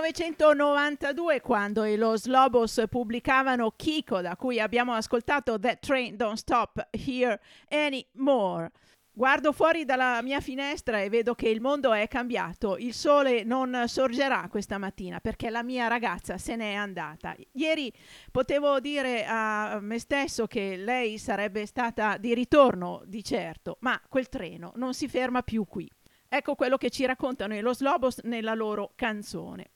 1992 0.00 1.40
quando 1.40 1.84
i 1.84 1.96
Los 1.96 2.26
Lobos 2.26 2.84
pubblicavano 2.88 3.72
Kiko, 3.72 4.20
da 4.20 4.36
cui 4.36 4.60
abbiamo 4.60 4.92
ascoltato 4.92 5.58
That 5.58 5.80
Train 5.80 6.16
Don't 6.16 6.36
Stop 6.36 6.86
Here 6.90 7.40
Anymore. 7.68 8.70
Guardo 9.10 9.52
fuori 9.52 9.84
dalla 9.84 10.22
mia 10.22 10.40
finestra 10.40 11.00
e 11.00 11.08
vedo 11.08 11.34
che 11.34 11.48
il 11.48 11.60
mondo 11.60 11.92
è 11.92 12.06
cambiato. 12.06 12.76
Il 12.76 12.94
sole 12.94 13.42
non 13.42 13.88
sorgerà 13.88 14.46
questa 14.48 14.78
mattina 14.78 15.18
perché 15.18 15.50
la 15.50 15.64
mia 15.64 15.88
ragazza 15.88 16.38
se 16.38 16.54
n'è 16.54 16.74
andata. 16.74 17.34
Ieri 17.54 17.92
potevo 18.30 18.78
dire 18.78 19.26
a 19.26 19.80
me 19.80 19.98
stesso 19.98 20.46
che 20.46 20.76
lei 20.76 21.18
sarebbe 21.18 21.66
stata 21.66 22.18
di 22.18 22.34
ritorno, 22.34 23.02
di 23.04 23.24
certo, 23.24 23.78
ma 23.80 24.00
quel 24.08 24.28
treno 24.28 24.72
non 24.76 24.94
si 24.94 25.08
ferma 25.08 25.42
più 25.42 25.64
qui. 25.64 25.90
Ecco 26.28 26.54
quello 26.54 26.76
che 26.76 26.90
ci 26.90 27.04
raccontano 27.04 27.56
i 27.56 27.60
Los 27.60 27.80
Lobos 27.80 28.18
nella 28.18 28.54
loro 28.54 28.92
canzone. 28.94 29.72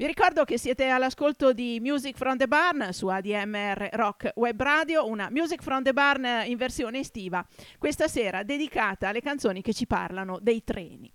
Vi 0.00 0.06
ricordo 0.06 0.44
che 0.44 0.56
siete 0.56 0.88
all'ascolto 0.88 1.52
di 1.52 1.78
Music 1.78 2.16
from 2.16 2.38
the 2.38 2.48
Barn 2.48 2.90
su 2.90 3.08
ADMR 3.08 3.90
Rock 3.92 4.32
Web 4.36 4.62
Radio, 4.62 5.06
una 5.06 5.28
Music 5.30 5.62
from 5.62 5.82
the 5.82 5.92
Barn 5.92 6.24
in 6.46 6.56
versione 6.56 7.00
estiva, 7.00 7.46
questa 7.76 8.08
sera 8.08 8.42
dedicata 8.42 9.08
alle 9.08 9.20
canzoni 9.20 9.60
che 9.60 9.74
ci 9.74 9.86
parlano 9.86 10.38
dei 10.40 10.64
treni. 10.64 11.12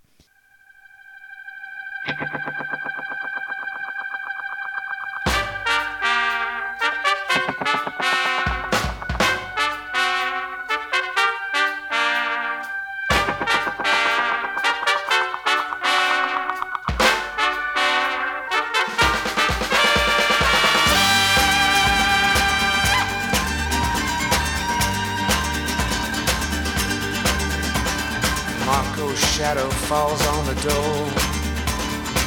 Falls 29.87 30.25
on 30.25 30.43
the 30.47 30.55
door 30.61 31.05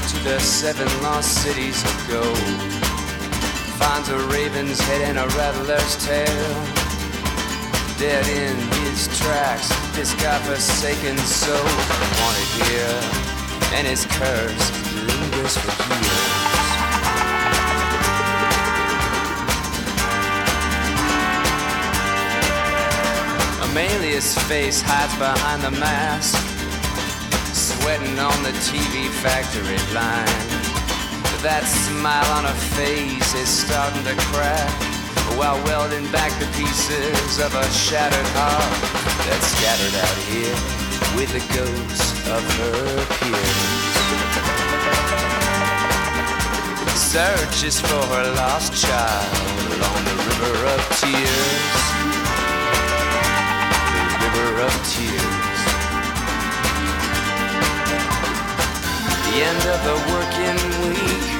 to 0.07 0.17
the 0.23 0.39
seven 0.39 0.87
lost 1.03 1.43
cities 1.43 1.83
of 1.83 2.09
gold. 2.09 2.39
Finds 3.83 4.09
a 4.11 4.19
raven's 4.29 4.79
head 4.81 5.03
and 5.03 5.19
a 5.19 5.27
rattler's 5.37 5.97
tail. 6.07 6.49
Dead 7.99 8.25
in 8.29 8.57
his 8.85 9.09
tracks, 9.19 9.69
this 9.97 10.15
godforsaken 10.23 11.19
soul 11.19 11.57
wanted 12.23 12.51
here, 12.63 13.01
and 13.75 13.87
his 13.89 14.07
curse 14.07 14.71
lingers 15.09 15.57
for 15.59 15.73
years. 15.99 16.49
Amelia's 23.67 24.39
face 24.47 24.81
hides 24.81 25.15
behind 25.19 25.63
the 25.63 25.73
mask, 25.81 26.48
sweating 27.89 28.19
on 28.19 28.43
the 28.43 28.53
TV 28.69 29.09
factory 29.25 29.81
line. 29.97 30.45
But 31.25 31.41
That 31.41 31.65
smile 31.65 32.29
on 32.37 32.45
her 32.45 32.61
face 32.77 33.33
is 33.33 33.49
starting 33.49 34.05
to 34.05 34.13
crack 34.29 34.69
while 35.41 35.57
welding 35.65 36.05
back 36.13 36.29
the 36.37 36.45
pieces 36.53 37.41
of 37.41 37.49
a 37.57 37.65
shattered 37.73 38.29
heart 38.37 38.77
that's 39.25 39.49
scattered 39.57 39.97
out 40.05 40.19
here 40.29 40.59
with 41.17 41.33
the 41.33 41.41
ghosts 41.57 42.13
of 42.29 42.45
her 42.61 43.09
peers. 43.25 43.97
Searches 46.93 47.81
for 47.81 48.05
her 48.13 48.29
lost 48.37 48.77
child 48.77 49.33
along 49.81 50.01
the 50.05 50.17
river 50.29 50.57
of 50.77 50.81
tears 51.01 51.73
The 54.21 54.29
river 54.37 54.61
of 54.69 54.75
tears. 54.93 55.48
End 59.43 59.65
of 59.75 59.81
the 59.85 59.97
working 60.13 60.59
week, 60.83 61.31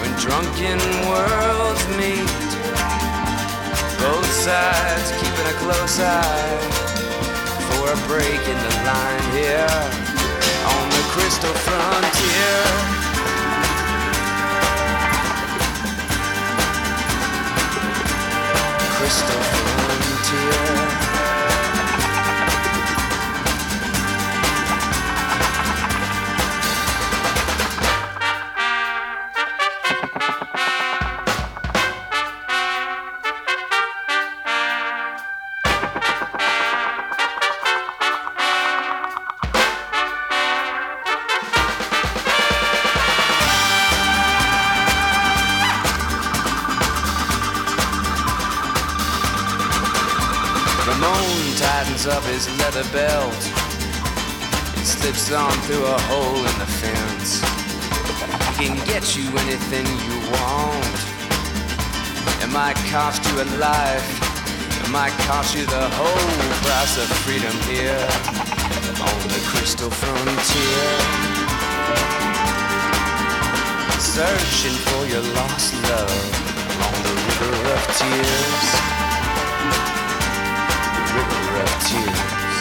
when 0.00 0.12
drunken 0.18 0.78
worlds 1.08 1.84
meet. 2.00 2.44
Both 4.00 4.30
sides 4.32 5.10
keeping 5.20 5.46
a 5.46 5.56
close 5.60 6.00
eye 6.00 6.60
for 7.68 7.92
a 7.92 7.98
break 8.08 8.42
in 8.52 8.58
the 8.66 8.74
line 8.88 9.26
here 9.36 9.80
on 10.72 10.84
the 10.96 11.04
crystal 11.12 11.54
frontier. 11.66 12.60
Crystal 18.96 19.73
tightens 51.56 52.06
up 52.06 52.22
his 52.24 52.48
leather 52.58 52.82
belt 52.90 53.34
and 54.76 54.86
slips 54.86 55.30
on 55.30 55.52
through 55.62 55.84
a 55.84 55.98
hole 56.10 56.38
in 56.38 56.56
the 56.58 56.66
fence. 56.66 57.40
He 58.58 58.66
can 58.66 58.86
get 58.86 59.16
you 59.16 59.26
anything 59.46 59.86
you 59.86 60.16
want. 60.34 60.96
It 62.42 62.50
might 62.50 62.76
cost 62.90 63.22
you 63.28 63.42
a 63.42 63.46
life. 63.58 64.08
It 64.82 64.90
might 64.90 65.14
cost 65.30 65.54
you 65.54 65.64
the 65.66 65.88
whole 65.94 66.34
price 66.66 66.98
of 66.98 67.08
freedom 67.22 67.54
here 67.70 68.02
on 68.98 69.18
the 69.30 69.42
crystal 69.46 69.90
frontier. 69.90 70.90
Searching 74.00 74.76
for 74.86 75.06
your 75.06 75.22
lost 75.38 75.74
love 75.90 76.44
on 76.86 76.96
the 77.06 77.14
river 77.26 77.72
of 77.74 77.82
tears 77.96 79.03
of 81.62 81.68
tears. 81.86 82.54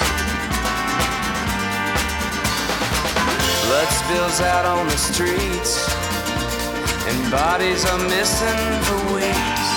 Blood 3.66 3.90
spills 4.02 4.40
out 4.42 4.66
on 4.66 4.88
the 4.88 4.98
streets, 4.98 5.90
and 7.08 7.32
bodies 7.32 7.86
are 7.86 8.02
missing 8.10 8.62
for 8.86 9.00
weeks. 9.16 9.68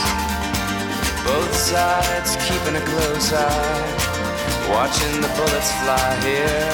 Both 1.24 1.54
sides 1.54 2.36
keeping 2.46 2.76
a 2.76 2.84
close 2.92 3.32
eye, 3.32 3.88
watching 4.68 5.20
the 5.20 5.28
bullets 5.36 5.72
fly 5.80 6.10
here 6.22 6.72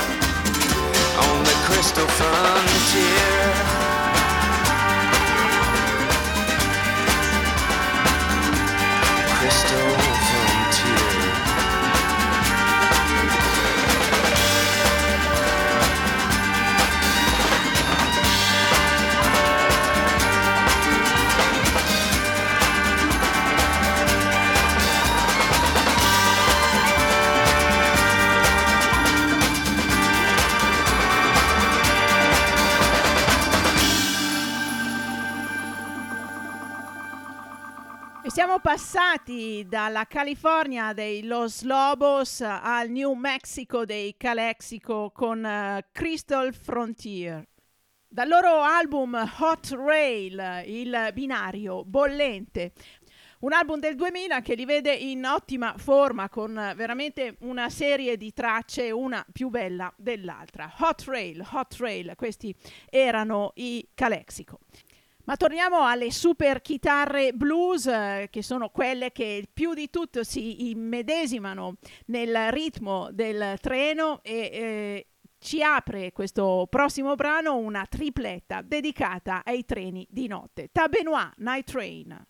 on 1.25 1.45
the 1.45 1.57
crystal 1.67 2.09
frontier. 2.19 3.43
Crystal 9.39 10.02
passati 38.63 39.67
dalla 39.69 40.07
California 40.07 40.93
dei 40.93 41.25
Los 41.25 41.63
Lobos 41.63 42.41
al 42.43 42.91
New 42.91 43.13
Mexico 43.15 43.85
dei 43.85 44.17
Calexico 44.17 45.11
con 45.13 45.45
eh, 45.45 45.89
Crystal 45.91 46.55
Frontier. 46.55 47.45
Dal 48.07 48.29
loro 48.29 48.61
album 48.61 49.15
Hot 49.41 49.71
Rail, 49.71 50.63
il 50.67 51.11
binario 51.13 51.85
bollente, 51.85 52.73
un 53.41 53.53
album 53.53 53.81
del 53.81 53.97
2000 53.97 54.41
che 54.43 54.55
li 54.55 54.65
vede 54.65 54.93
in 54.93 55.25
ottima 55.25 55.75
forma 55.77 56.29
con 56.29 56.57
eh, 56.57 56.75
veramente 56.77 57.39
una 57.41 57.69
serie 57.69 58.17
di 58.17 58.33
tracce, 58.33 58.93
una 58.93 59.27
più 59.33 59.49
bella 59.49 59.93
dell'altra. 59.97 60.73
Hot 60.79 61.03
Rail, 61.07 61.45
Hot 61.51 61.75
Rail, 61.79 62.13
questi 62.15 62.55
erano 62.89 63.51
i 63.57 63.89
Calexico. 63.93 64.61
Ma 65.33 65.39
torniamo 65.39 65.87
alle 65.87 66.13
super 66.13 66.61
chitarre 66.61 67.33
blues, 67.33 67.87
eh, 67.87 68.29
che 68.31 68.43
sono 68.43 68.69
quelle 68.69 69.13
che 69.13 69.49
più 69.51 69.73
di 69.73 69.89
tutto 69.89 70.25
si 70.25 70.69
immedesimano 70.69 71.77
nel 72.09 72.53
ritmo 72.53 73.09
del 73.13 73.57
treno 73.59 74.23
e 74.23 74.51
eh, 74.53 75.07
ci 75.39 75.63
apre 75.63 76.13
questo 76.13 76.67
prossimo 76.69 77.15
brano 77.15 77.57
una 77.57 77.87
tripletta 77.89 78.61
dedicata 78.61 79.41
ai 79.43 79.65
treni 79.65 80.07
di 80.11 80.27
notte. 80.27 80.69
Tabenois 80.71 81.31
Night 81.37 81.65
Train. 81.65 82.27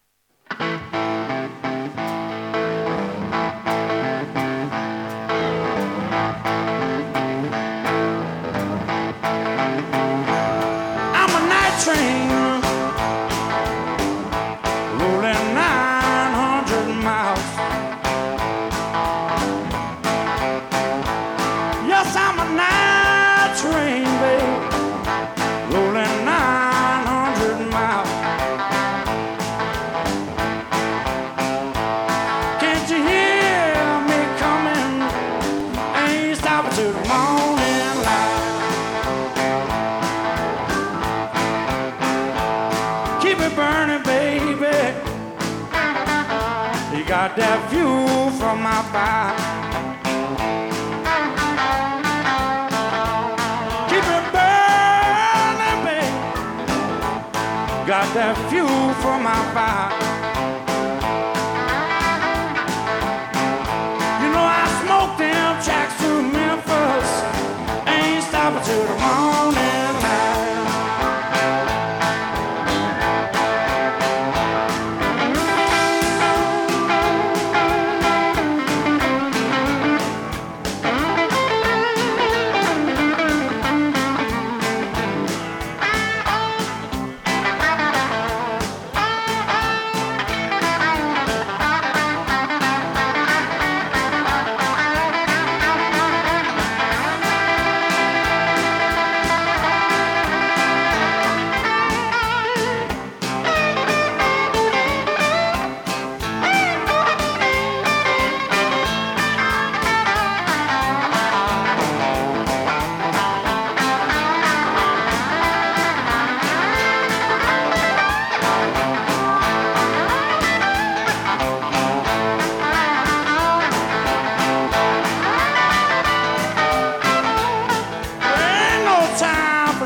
That 58.14 58.36
fuel 58.50 58.92
from 59.00 59.22
my 59.22 59.32
fire. 59.54 60.01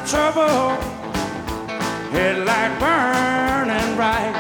Trouble. 0.07 0.71
Headlight 2.15 2.79
burning 2.79 3.97
bright. 3.97 4.35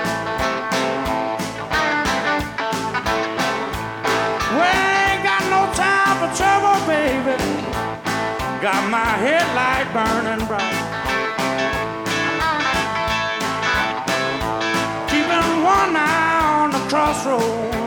We 4.54 4.68
ain't 5.02 5.22
got 5.24 5.42
no 5.50 5.62
time 5.74 6.14
for 6.20 6.30
trouble, 6.38 6.78
baby. 6.86 7.36
Got 8.62 8.90
my 8.90 9.10
headlight 9.26 9.88
burning 9.92 10.46
bright. 10.46 10.78
Keeping 15.10 15.64
one 15.64 15.96
eye 15.96 16.62
on 16.62 16.70
the 16.70 16.82
crossroad. 16.88 17.86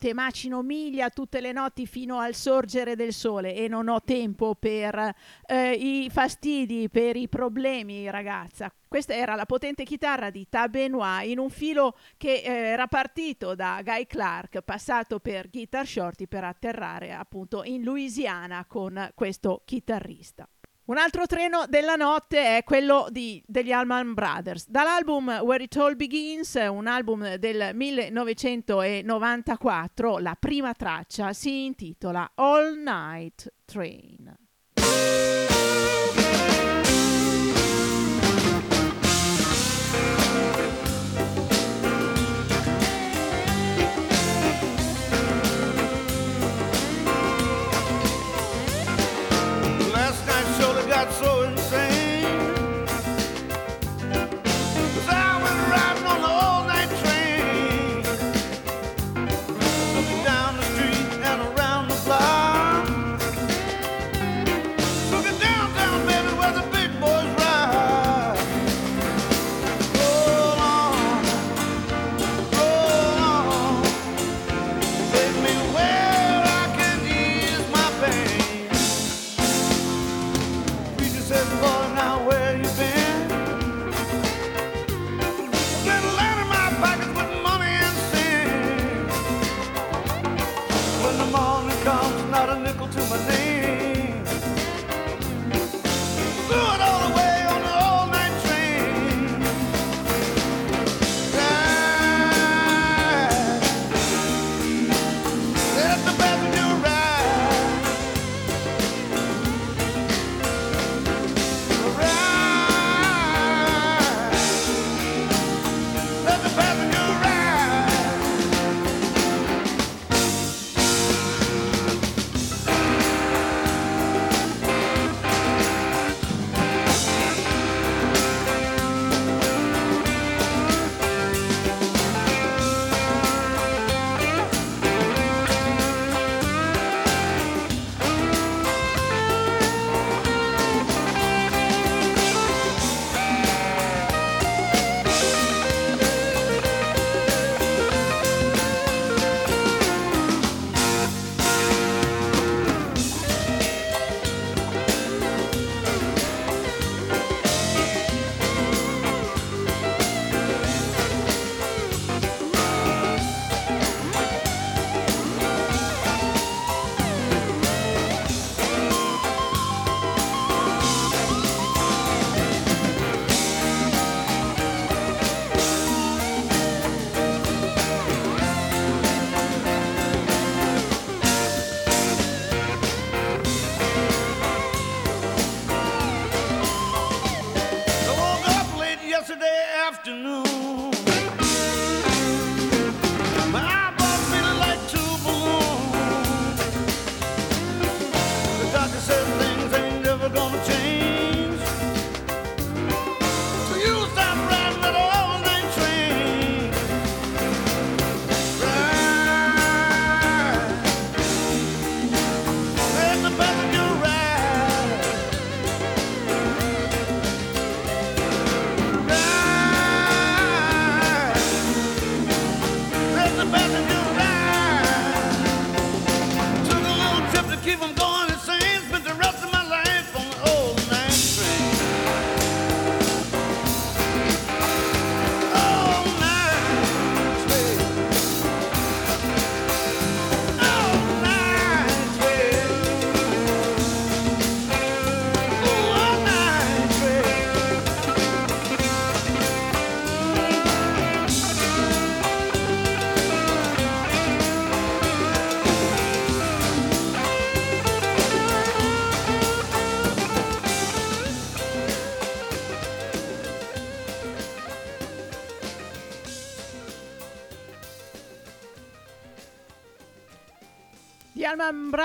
Notte, 0.00 0.14
macino 0.14 0.62
miglia 0.62 1.10
tutte 1.10 1.40
le 1.40 1.52
notti 1.52 1.86
fino 1.86 2.18
al 2.18 2.34
sorgere 2.34 2.96
del 2.96 3.12
sole 3.12 3.54
e 3.54 3.68
non 3.68 3.88
ho 3.88 4.00
tempo 4.00 4.54
per 4.54 5.14
eh, 5.46 5.72
i 5.72 6.08
fastidi, 6.10 6.88
per 6.88 7.16
i 7.16 7.28
problemi, 7.28 8.08
ragazza. 8.08 8.72
Questa 8.88 9.14
era 9.14 9.34
la 9.34 9.44
potente 9.44 9.84
chitarra 9.84 10.30
di 10.30 10.46
Tab 10.48 10.70
Benoit 10.70 11.28
in 11.28 11.38
un 11.38 11.50
filo 11.50 11.96
che 12.16 12.42
eh, 12.42 12.50
era 12.50 12.86
partito 12.86 13.54
da 13.54 13.80
Guy 13.84 14.06
Clark, 14.06 14.62
passato 14.62 15.20
per 15.20 15.50
Guitar 15.50 15.86
Shorty 15.86 16.26
per 16.26 16.44
atterrare 16.44 17.12
appunto 17.12 17.62
in 17.62 17.82
Louisiana 17.82 18.64
con 18.66 19.10
questo 19.14 19.62
chitarrista. 19.64 20.48
Un 20.90 20.98
altro 20.98 21.24
treno 21.26 21.66
della 21.68 21.94
notte 21.94 22.56
è 22.56 22.64
quello 22.64 23.06
di, 23.10 23.40
degli 23.46 23.70
Allman 23.70 24.12
Brothers. 24.12 24.68
Dall'album 24.68 25.28
Where 25.42 25.62
It 25.62 25.76
All 25.76 25.94
Begins, 25.94 26.54
un 26.54 26.88
album 26.88 27.36
del 27.36 27.70
1994, 27.74 30.18
la 30.18 30.36
prima 30.36 30.74
traccia 30.74 31.32
si 31.32 31.66
intitola 31.66 32.32
All 32.34 32.82
Night 32.82 33.52
Train. 33.64 34.36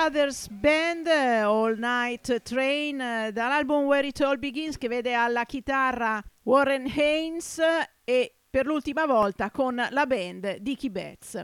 Brothers 0.08 0.46
Band, 0.48 1.08
eh, 1.08 1.40
All 1.40 1.76
Night 1.76 2.40
Train, 2.42 3.00
eh, 3.00 3.32
dall'album 3.32 3.86
Where 3.86 4.06
It 4.06 4.20
All 4.20 4.38
Begins, 4.38 4.78
che 4.78 4.86
vede 4.86 5.12
alla 5.14 5.44
chitarra 5.44 6.22
Warren 6.44 6.86
Haynes 6.86 7.60
e 8.04 8.36
per 8.48 8.66
l'ultima 8.66 9.04
volta 9.04 9.50
con 9.50 9.74
la 9.90 10.06
band 10.06 10.58
Dickie 10.58 10.90
Betts. 10.90 11.42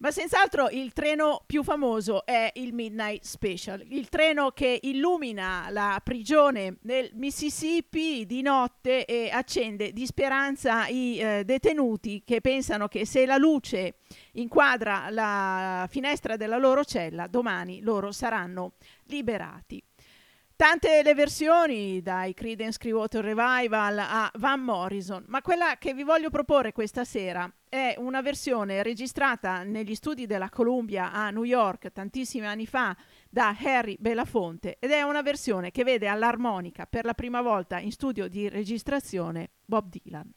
Ma 0.00 0.12
senz'altro 0.12 0.68
il 0.68 0.92
treno 0.92 1.42
più 1.44 1.64
famoso 1.64 2.24
è 2.24 2.52
il 2.54 2.72
Midnight 2.72 3.24
Special, 3.24 3.84
il 3.88 4.08
treno 4.08 4.52
che 4.52 4.78
illumina 4.82 5.66
la 5.70 6.00
prigione 6.04 6.76
del 6.80 7.10
Mississippi 7.14 8.24
di 8.24 8.40
notte 8.40 9.04
e 9.04 9.28
accende 9.28 9.92
di 9.92 10.06
speranza 10.06 10.86
i 10.86 11.18
eh, 11.18 11.42
detenuti 11.44 12.22
che 12.24 12.40
pensano 12.40 12.86
che 12.86 13.04
se 13.04 13.26
la 13.26 13.38
luce 13.38 13.96
inquadra 14.34 15.10
la 15.10 15.84
finestra 15.90 16.36
della 16.36 16.58
loro 16.58 16.84
cella, 16.84 17.26
domani 17.26 17.80
loro 17.80 18.12
saranno 18.12 18.74
liberati. 19.06 19.82
Tante 20.54 21.02
le 21.02 21.14
versioni, 21.14 22.02
dai 22.02 22.34
Creedence 22.34 22.78
Clearwater 22.78 23.24
Revival 23.24 23.98
a 23.98 24.30
Van 24.36 24.60
Morrison, 24.60 25.24
ma 25.26 25.42
quella 25.42 25.76
che 25.76 25.92
vi 25.92 26.04
voglio 26.04 26.30
proporre 26.30 26.70
questa 26.70 27.04
sera 27.04 27.52
è 27.68 27.94
una 27.98 28.20
versione 28.22 28.82
registrata 28.82 29.62
negli 29.62 29.94
studi 29.94 30.26
della 30.26 30.48
Columbia 30.48 31.12
a 31.12 31.30
New 31.30 31.44
York 31.44 31.92
tantissimi 31.92 32.46
anni 32.46 32.66
fa 32.66 32.96
da 33.28 33.56
Harry 33.58 33.96
Belafonte 33.98 34.78
ed 34.78 34.90
è 34.90 35.02
una 35.02 35.22
versione 35.22 35.70
che 35.70 35.84
vede 35.84 36.08
all'armonica 36.08 36.86
per 36.86 37.04
la 37.04 37.14
prima 37.14 37.42
volta 37.42 37.78
in 37.78 37.92
studio 37.92 38.28
di 38.28 38.48
registrazione 38.48 39.50
Bob 39.64 39.88
Dylan. 39.88 40.32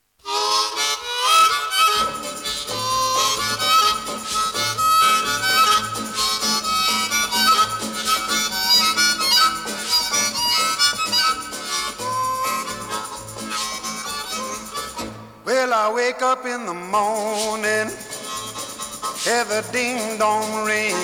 Well, 15.61 15.75
I 15.75 15.93
wake 15.93 16.23
up 16.23 16.43
in 16.47 16.65
the 16.65 16.73
morning, 16.73 17.87
hear 19.23 19.43
the 19.45 19.63
ding 19.71 20.17
dong 20.17 20.65
ring. 20.65 20.97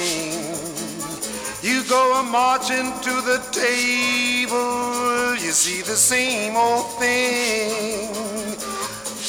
You 1.62 1.84
go 1.88 2.20
a 2.20 2.24
marching 2.24 2.90
to 3.06 3.14
the 3.22 3.38
table, 3.52 5.36
you 5.36 5.52
see 5.52 5.84
the 5.84 5.96
same 5.96 6.56
old 6.56 6.90
thing. 6.98 8.10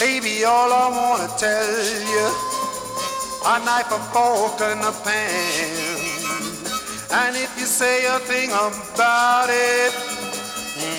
Baby, 0.01 0.45
all 0.45 0.73
I 0.73 0.89
wanna 0.97 1.29
tell 1.37 1.77
you, 2.15 2.27
a 3.53 3.59
knife, 3.67 3.93
a 3.93 4.01
fork, 4.15 4.59
and 4.63 4.81
a 4.81 4.93
pan. 5.05 5.99
And 7.21 7.37
if 7.37 7.53
you 7.61 7.67
say 7.67 8.07
a 8.07 8.19
thing 8.21 8.49
about 8.49 9.49
it, 9.51 9.93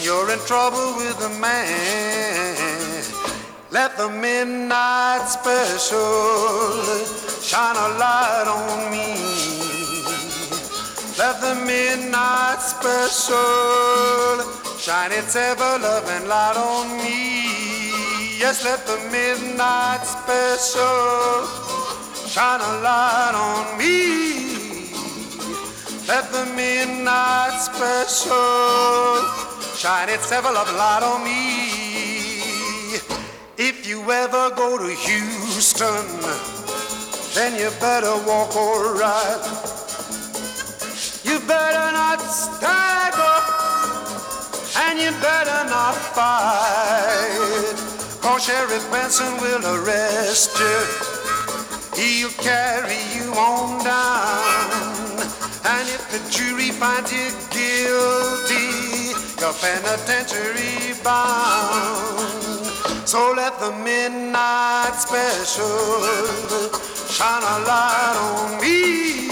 you're 0.03 0.29
in 0.29 0.39
trouble 0.45 0.97
with 0.97 1.17
the 1.17 1.29
man. 1.41 2.68
Let 3.71 3.97
the 3.97 4.09
midnight 4.09 5.27
special 5.29 6.01
shine 7.39 7.75
a 7.75 7.89
light 8.01 8.47
on 8.47 8.89
me. 8.89 9.13
Let 11.19 11.39
the 11.39 11.53
midnight 11.67 12.61
special 12.61 14.41
shine 14.79 15.11
its 15.11 15.35
ever 15.35 15.77
loving 15.77 16.27
light 16.27 16.57
on 16.57 16.97
me. 16.97 18.39
Yes, 18.39 18.65
let 18.65 18.87
the 18.87 18.97
midnight 19.11 20.03
special 20.03 21.45
shine 22.27 22.61
a 22.61 22.81
light 22.81 23.35
on 23.35 23.77
me. 23.77 24.49
Let 26.07 26.31
the 26.31 26.45
midnight 26.55 27.59
special 27.61 29.29
shine 29.77 30.09
its 30.09 30.31
ever 30.31 30.51
loving 30.51 30.75
light 30.75 31.03
on 31.03 31.23
me. 31.23 31.68
If 33.61 33.85
you 33.85 33.99
ever 34.09 34.51
go 34.55 34.77
to 34.77 34.87
Houston, 34.87 36.05
then 37.35 37.59
you 37.59 37.69
better 37.81 38.15
walk 38.25 38.55
alright. 38.55 39.43
You 41.25 41.39
better 41.43 41.91
not 41.91 42.21
stagger, 42.21 43.37
and 44.79 44.97
you 44.97 45.11
better 45.19 45.67
not 45.67 45.93
fight. 46.15 47.75
Cause 48.21 48.45
Sheriff 48.45 48.89
Benson 48.91 49.35
will 49.41 49.65
arrest 49.75 50.57
you. 50.57 50.79
He'll 52.01 52.31
carry 52.39 53.01
you 53.13 53.29
on 53.33 53.83
down. 53.83 55.19
And 55.65 55.85
if 55.89 56.07
the 56.13 56.31
jury 56.31 56.71
finds 56.71 57.11
you 57.11 57.27
guilty, 57.51 59.11
you're 59.37 59.51
penitentiary 59.51 60.93
bound. 61.03 62.48
So 63.09 63.33
let 63.35 63.59
the 63.59 63.71
midnight 63.71 64.93
special 64.93 65.65
shine 67.09 67.41
a 67.41 67.57
light 67.65 68.17
on 68.21 68.61
me. 68.61 69.29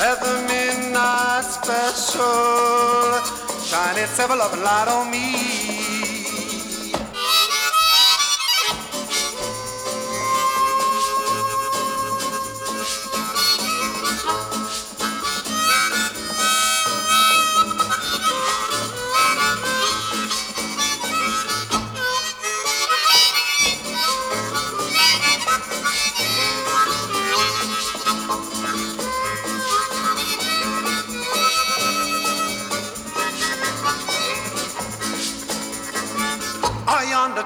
Let 0.00 0.22
the 0.22 0.36
midnight 0.48 1.44
special 1.44 3.20
shine 3.60 3.98
its 3.98 4.18
ever 4.18 4.34
loving 4.34 4.62
light 4.62 4.88
on 4.88 5.10
me. 5.10 5.95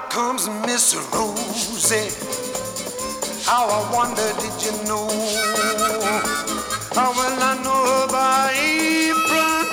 Comes 0.09 0.47
Miss 0.65 0.95
Rosie. 1.13 2.11
How 3.45 3.67
I 3.67 3.91
wonder, 3.93 4.29
did 4.39 4.63
you 4.63 4.71
know? 4.87 5.07
Oh, 6.93 7.11
well, 7.17 7.43
I 7.43 7.53
know 7.63 7.81
her 7.91 8.07
by 8.07 8.53
apron 8.55 9.67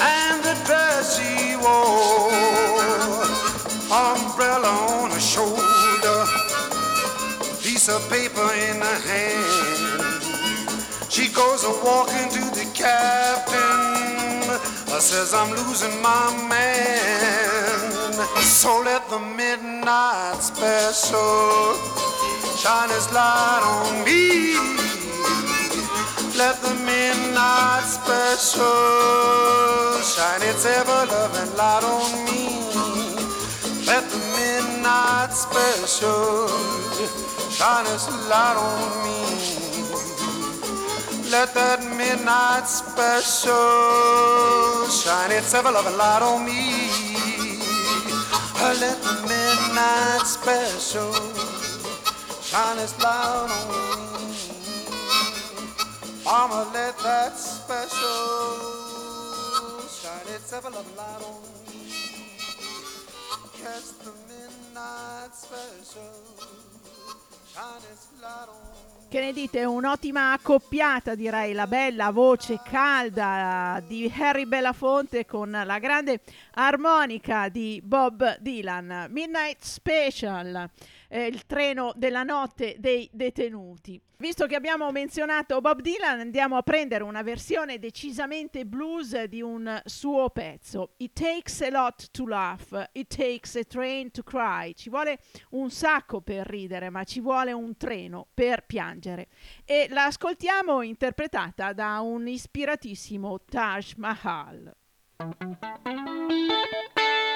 and 0.00 0.42
the 0.44 0.54
dress 0.66 1.18
she 1.18 1.56
wore. 1.56 2.30
Umbrella 3.92 4.68
on 5.02 5.10
her 5.10 5.20
shoulder, 5.20 6.26
piece 7.62 7.88
of 7.88 8.00
paper 8.08 8.48
in 8.68 8.80
her 8.80 9.00
hand. 9.10 10.12
She 11.10 11.28
goes 11.28 11.64
a 11.64 11.70
walking 11.84 12.28
to 12.30 12.42
the 12.58 12.66
captain. 12.74 14.50
uh, 14.50 14.98
Says 15.00 15.34
I'm 15.34 15.50
losing 15.50 16.00
my 16.00 16.30
man. 16.48 17.71
So 18.12 18.82
let 18.84 19.08
the 19.08 19.18
midnight 19.18 20.42
special 20.42 21.74
shine 22.60 22.90
its 22.90 23.10
light 23.12 23.62
on 23.64 24.04
me. 24.04 24.54
Let 26.36 26.60
the 26.60 26.74
midnight 26.84 27.84
special 27.84 28.62
shine 30.02 30.42
its 30.42 30.66
ever 30.66 31.06
loving 31.06 31.56
light 31.56 31.84
on 31.84 32.24
me. 32.26 32.42
Let 33.86 34.04
the 34.10 34.18
midnight 34.36 35.32
special 35.32 36.48
shine 37.50 37.86
its 37.86 38.08
light 38.28 38.56
on 38.58 39.04
me. 39.04 39.20
Let 41.30 41.54
that 41.54 41.82
midnight 41.96 42.68
special 42.68 43.56
shine 44.90 45.32
its 45.32 45.54
ever 45.54 45.72
loving 45.72 45.96
light 45.96 46.22
on 46.22 46.44
me. 46.44 47.01
Uh, 48.64 48.76
Let 48.80 49.02
the 49.02 49.14
midnight 49.22 50.24
special 50.26 51.12
shine 52.42 52.78
its 52.78 52.96
light 53.02 53.26
on 53.26 53.48
me. 53.68 54.36
I'ma 56.24 56.70
let 56.72 56.96
that 57.00 57.36
special 57.36 57.98
shine 59.88 60.28
its 60.36 60.52
ever 60.52 60.70
loving 60.70 60.96
light 60.96 61.22
on 61.26 61.42
me. 61.42 61.48
Yes, 63.58 63.92
the 64.04 64.12
midnight 64.28 65.34
special 65.34 66.22
shine 67.52 67.82
its 67.90 68.06
light 68.22 68.48
on 68.48 68.62
me. 68.70 68.71
Che 69.12 69.20
ne 69.20 69.34
dite? 69.34 69.62
Un'ottima 69.66 70.32
accoppiata, 70.32 71.14
direi, 71.14 71.52
la 71.52 71.66
bella 71.66 72.10
voce 72.12 72.62
calda 72.64 73.78
di 73.86 74.10
Harry 74.16 74.46
Belafonte 74.46 75.26
con 75.26 75.50
la 75.50 75.78
grande 75.78 76.20
armonica 76.54 77.50
di 77.50 77.82
Bob 77.84 78.38
Dylan. 78.38 79.08
Midnight 79.10 79.58
Special, 79.60 80.66
eh, 81.12 81.26
il 81.26 81.44
treno 81.44 81.92
della 81.94 82.22
notte 82.22 82.76
dei 82.78 83.08
detenuti. 83.12 84.00
Visto 84.16 84.46
che 84.46 84.54
abbiamo 84.54 84.90
menzionato 84.90 85.60
Bob 85.60 85.80
Dylan, 85.80 86.20
andiamo 86.20 86.56
a 86.56 86.62
prendere 86.62 87.04
una 87.04 87.22
versione 87.22 87.78
decisamente 87.78 88.64
blues 88.64 89.24
di 89.24 89.42
un 89.42 89.82
suo 89.84 90.30
pezzo. 90.30 90.94
It 90.98 91.12
takes 91.12 91.60
a 91.60 91.68
lot 91.70 92.10
to 92.12 92.26
laugh, 92.26 92.88
it 92.92 93.14
takes 93.14 93.56
a 93.56 93.64
train 93.64 94.10
to 94.10 94.22
cry. 94.22 94.72
Ci 94.74 94.88
vuole 94.88 95.18
un 95.50 95.70
sacco 95.70 96.22
per 96.22 96.46
ridere, 96.46 96.88
ma 96.88 97.04
ci 97.04 97.20
vuole 97.20 97.52
un 97.52 97.76
treno 97.76 98.28
per 98.32 98.64
piangere. 98.64 99.28
E 99.64 99.88
la 99.90 100.04
ascoltiamo 100.04 100.82
interpretata 100.82 101.72
da 101.72 102.00
un 102.00 102.26
ispiratissimo 102.26 103.40
Taj 103.44 103.94
Mahal. 103.96 104.74
Well, 105.84 107.31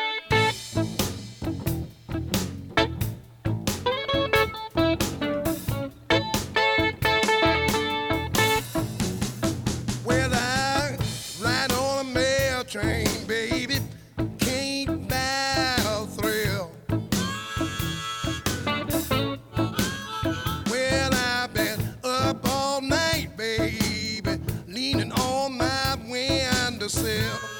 windowsill. 26.87 27.56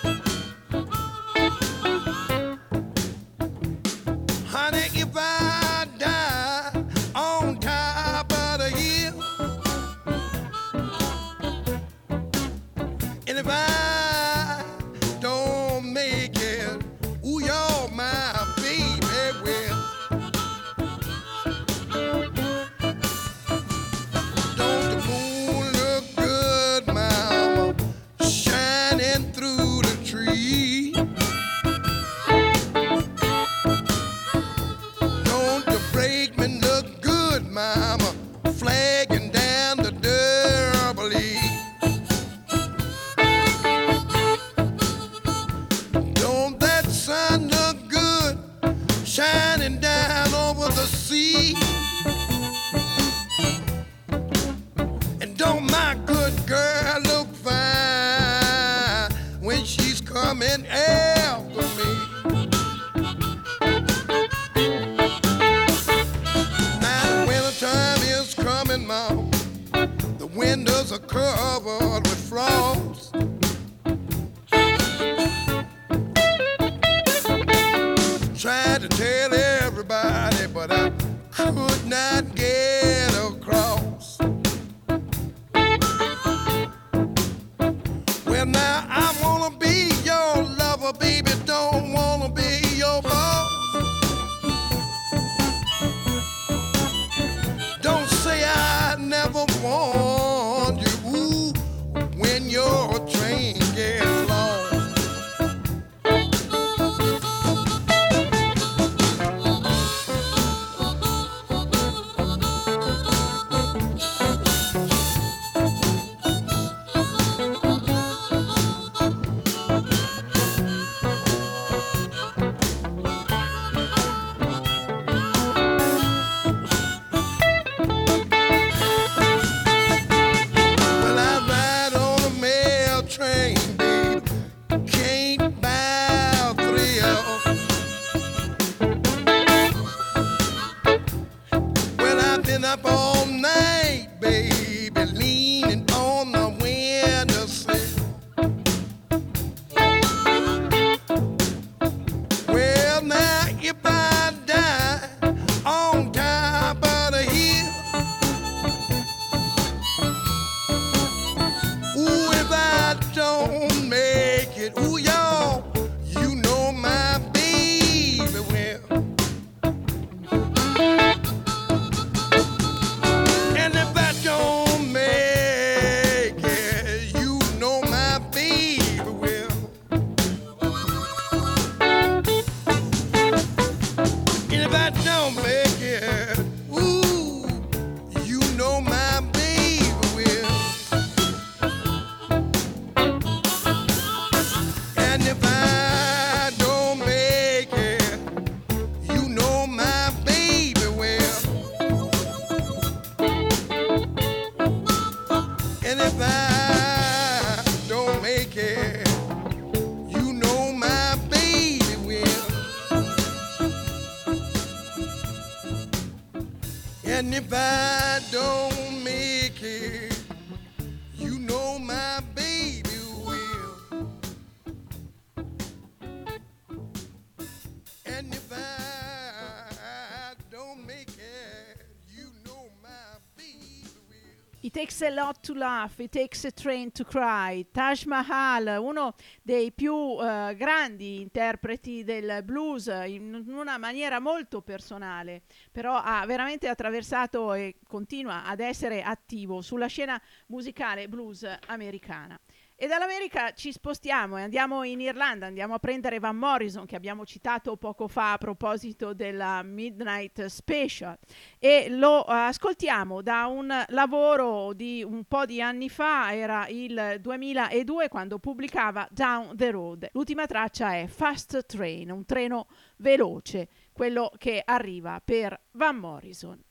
Takes 234.97 235.03
a 235.03 235.11
lot 235.11 235.41
to 235.41 235.55
laugh, 235.55 235.99
it 235.99 236.11
takes 236.11 236.45
a 236.45 236.51
train 236.51 236.91
to 236.91 237.05
cry. 237.05 237.67
Taj 237.71 238.05
Mahal, 238.05 238.79
uno 238.81 239.15
dei 239.43 239.71
più 239.73 240.17
eh, 240.19 240.55
grandi 240.57 241.21
interpreti 241.21 242.03
del 242.03 242.43
blues 242.45 242.87
in 243.07 243.45
una 243.49 243.77
maniera 243.77 244.21
molto 244.21 244.63
personale, 244.63 245.43
però 245.71 245.97
ha 245.97 246.25
veramente 246.25 246.69
attraversato 246.69 247.53
e 247.53 247.77
continua 247.87 248.47
ad 248.47 248.61
essere 248.61 249.03
attivo 249.03 249.61
sulla 249.61 249.87
scena 249.87 250.21
musicale 250.47 251.09
blues 251.09 251.47
americana. 251.67 252.39
E 252.79 252.87
dall'America 252.89 253.55
ci 253.55 253.73
spostiamo 253.73 254.37
e 254.37 254.43
andiamo 254.43 254.83
in 254.83 255.01
Irlanda, 255.01 255.47
andiamo 255.47 255.73
a 255.73 255.79
prendere 255.79 256.19
Van 256.19 256.37
Morrison 256.37 256.85
che 256.85 256.95
abbiamo 256.95 257.25
citato 257.25 257.79
poco 257.79 258.07
fa 258.07 258.33
a 258.33 258.37
proposito 258.39 259.15
della 259.15 259.63
Midnight 259.63 260.45
Special 260.45 261.17
e 261.59 261.87
lo 261.89 262.21
ascoltiamo 262.21 263.23
da 263.23 263.47
un 263.47 263.73
lavoro 263.89 264.75
di 264.75 265.03
un 265.03 265.25
po' 265.25 265.47
di 265.47 265.63
anni 265.63 265.89
fa, 265.89 266.35
era 266.35 266.67
il 266.69 267.17
2002 267.19 268.09
quando 268.09 268.39
pubblicava 268.39 269.09
Down 269.11 269.57
the 269.57 269.71
Road. 269.71 270.11
L'ultima 270.13 270.45
traccia 270.45 270.97
è 270.97 271.07
Fast 271.07 271.65
Train, 271.65 272.11
un 272.11 272.27
treno 272.27 272.67
veloce, 272.99 273.69
quello 273.91 274.31
che 274.37 274.61
arriva 274.63 275.23
per 275.25 275.59
Van 275.71 275.97
Morrison. 275.97 276.63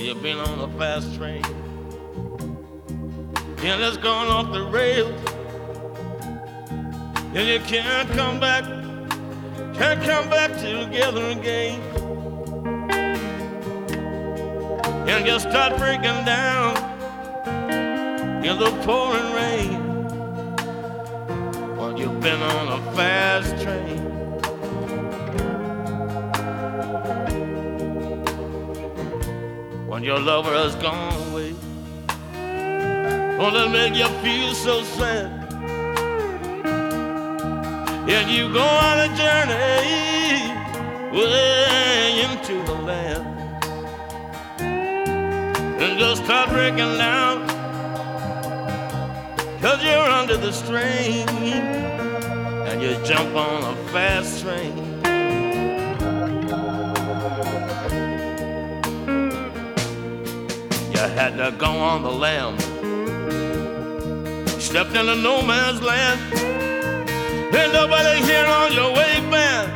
You've 0.00 0.22
been 0.22 0.38
on 0.38 0.58
a 0.60 0.78
fast 0.78 1.14
train. 1.16 1.44
And 3.58 3.82
it's 3.82 3.98
gone 3.98 4.28
off 4.28 4.50
the 4.50 4.62
rails. 4.62 5.12
And 7.34 7.46
you 7.46 7.60
can't 7.60 8.08
come 8.12 8.40
back, 8.40 8.64
can't 9.74 10.02
come 10.02 10.30
back 10.30 10.52
together 10.52 11.26
again. 11.26 11.82
And 15.06 15.26
you 15.26 15.38
start 15.38 15.76
breaking 15.76 16.24
down 16.24 16.78
in 18.42 18.58
the 18.58 18.70
pouring 18.86 19.34
rain. 19.34 20.06
Well, 21.76 21.98
you've 22.00 22.20
been 22.20 22.40
on 22.40 22.68
a 22.68 22.92
fast 22.96 23.62
train. 23.62 23.99
When 30.00 30.06
your 30.06 30.18
lover 30.18 30.54
has 30.54 30.74
gone 30.76 31.12
away. 31.30 31.54
Oh, 32.32 33.50
Gonna 33.50 33.68
make 33.68 33.94
you 33.94 34.08
feel 34.22 34.54
so 34.54 34.82
sad. 34.82 35.30
And 38.08 38.30
you 38.30 38.50
go 38.50 38.62
on 38.62 38.96
a 38.98 39.08
journey 39.14 40.54
way 41.12 42.24
into 42.24 42.54
the 42.64 42.76
land. 42.80 43.26
And 45.82 45.98
just 45.98 46.24
start 46.24 46.48
breaking 46.48 46.96
down 46.96 47.46
Cause 49.60 49.84
you're 49.84 50.10
under 50.20 50.38
the 50.38 50.52
strain 50.52 51.28
and 52.68 52.80
you 52.80 52.96
jump 53.04 53.36
on 53.36 53.64
a 53.64 53.76
fast 53.92 54.40
train. 54.40 54.89
You 61.00 61.06
had 61.06 61.38
to 61.38 61.50
go 61.56 61.78
on 61.78 62.02
the 62.02 62.10
lam. 62.10 62.58
Stepped 64.60 64.94
into 64.94 65.16
no 65.16 65.40
man's 65.40 65.80
land. 65.80 66.20
Ain't 67.54 67.72
nobody 67.72 68.22
here 68.22 68.44
on 68.44 68.70
your 68.74 68.92
waistband. 68.92 69.72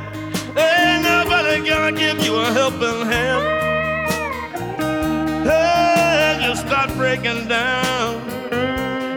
Ain't 0.55 1.03
nobody 1.03 1.67
gonna 1.67 1.93
give 1.93 2.23
you 2.23 2.37
a 2.37 2.53
helping 2.53 3.07
hand. 3.07 3.43
And 5.49 6.45
you 6.45 6.55
start 6.57 6.95
breaking 6.95 7.49
down. 7.49 8.21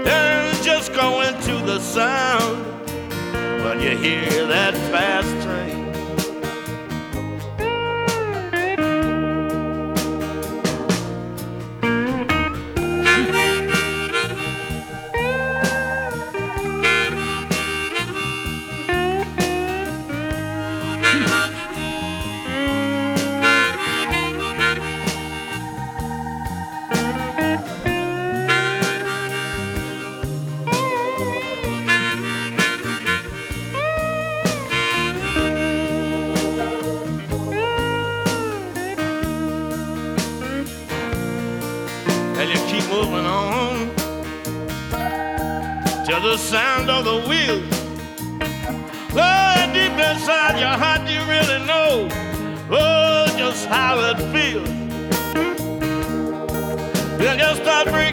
And 0.08 0.64
just 0.64 0.94
go 0.94 1.20
into 1.20 1.58
the 1.66 1.82
sound. 1.82 2.66
When 3.66 3.82
you 3.82 3.98
hear 3.98 4.48
that 4.48 4.76
fast 4.92 5.47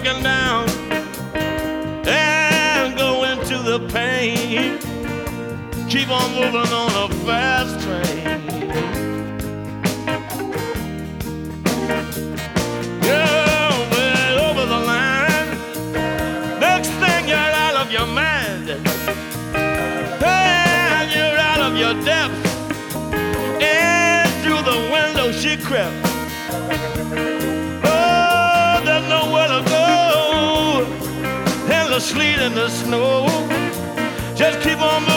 breaking 0.05 0.22
down 0.22 0.68
and 2.07 2.96
go 2.96 3.24
into 3.24 3.59
the 3.59 3.78
pain. 3.88 4.78
Keep 5.88 6.11
on 6.11 6.30
moving 6.34 6.72
on 6.72 7.11
a 7.11 7.14
fast 7.24 7.63
sleet 32.05 32.38
and 32.38 32.55
the 32.55 32.68
snow. 32.68 33.26
Just 34.36 34.61
keep 34.61 34.78
on 34.78 35.00
moving 35.05 35.13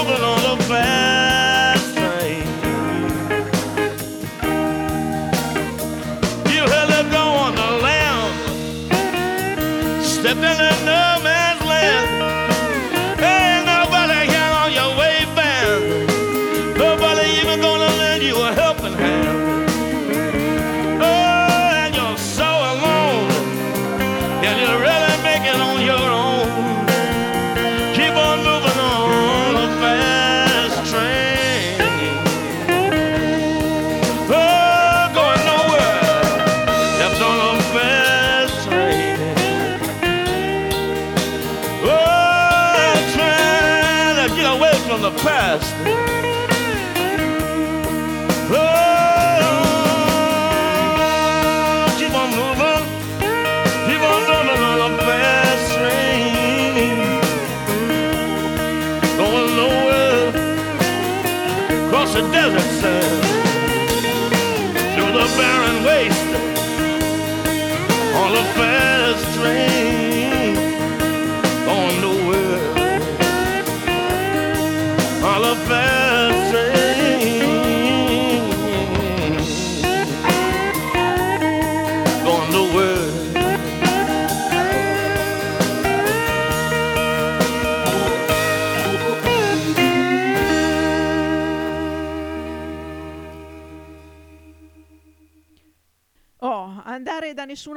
past. 45.28 46.17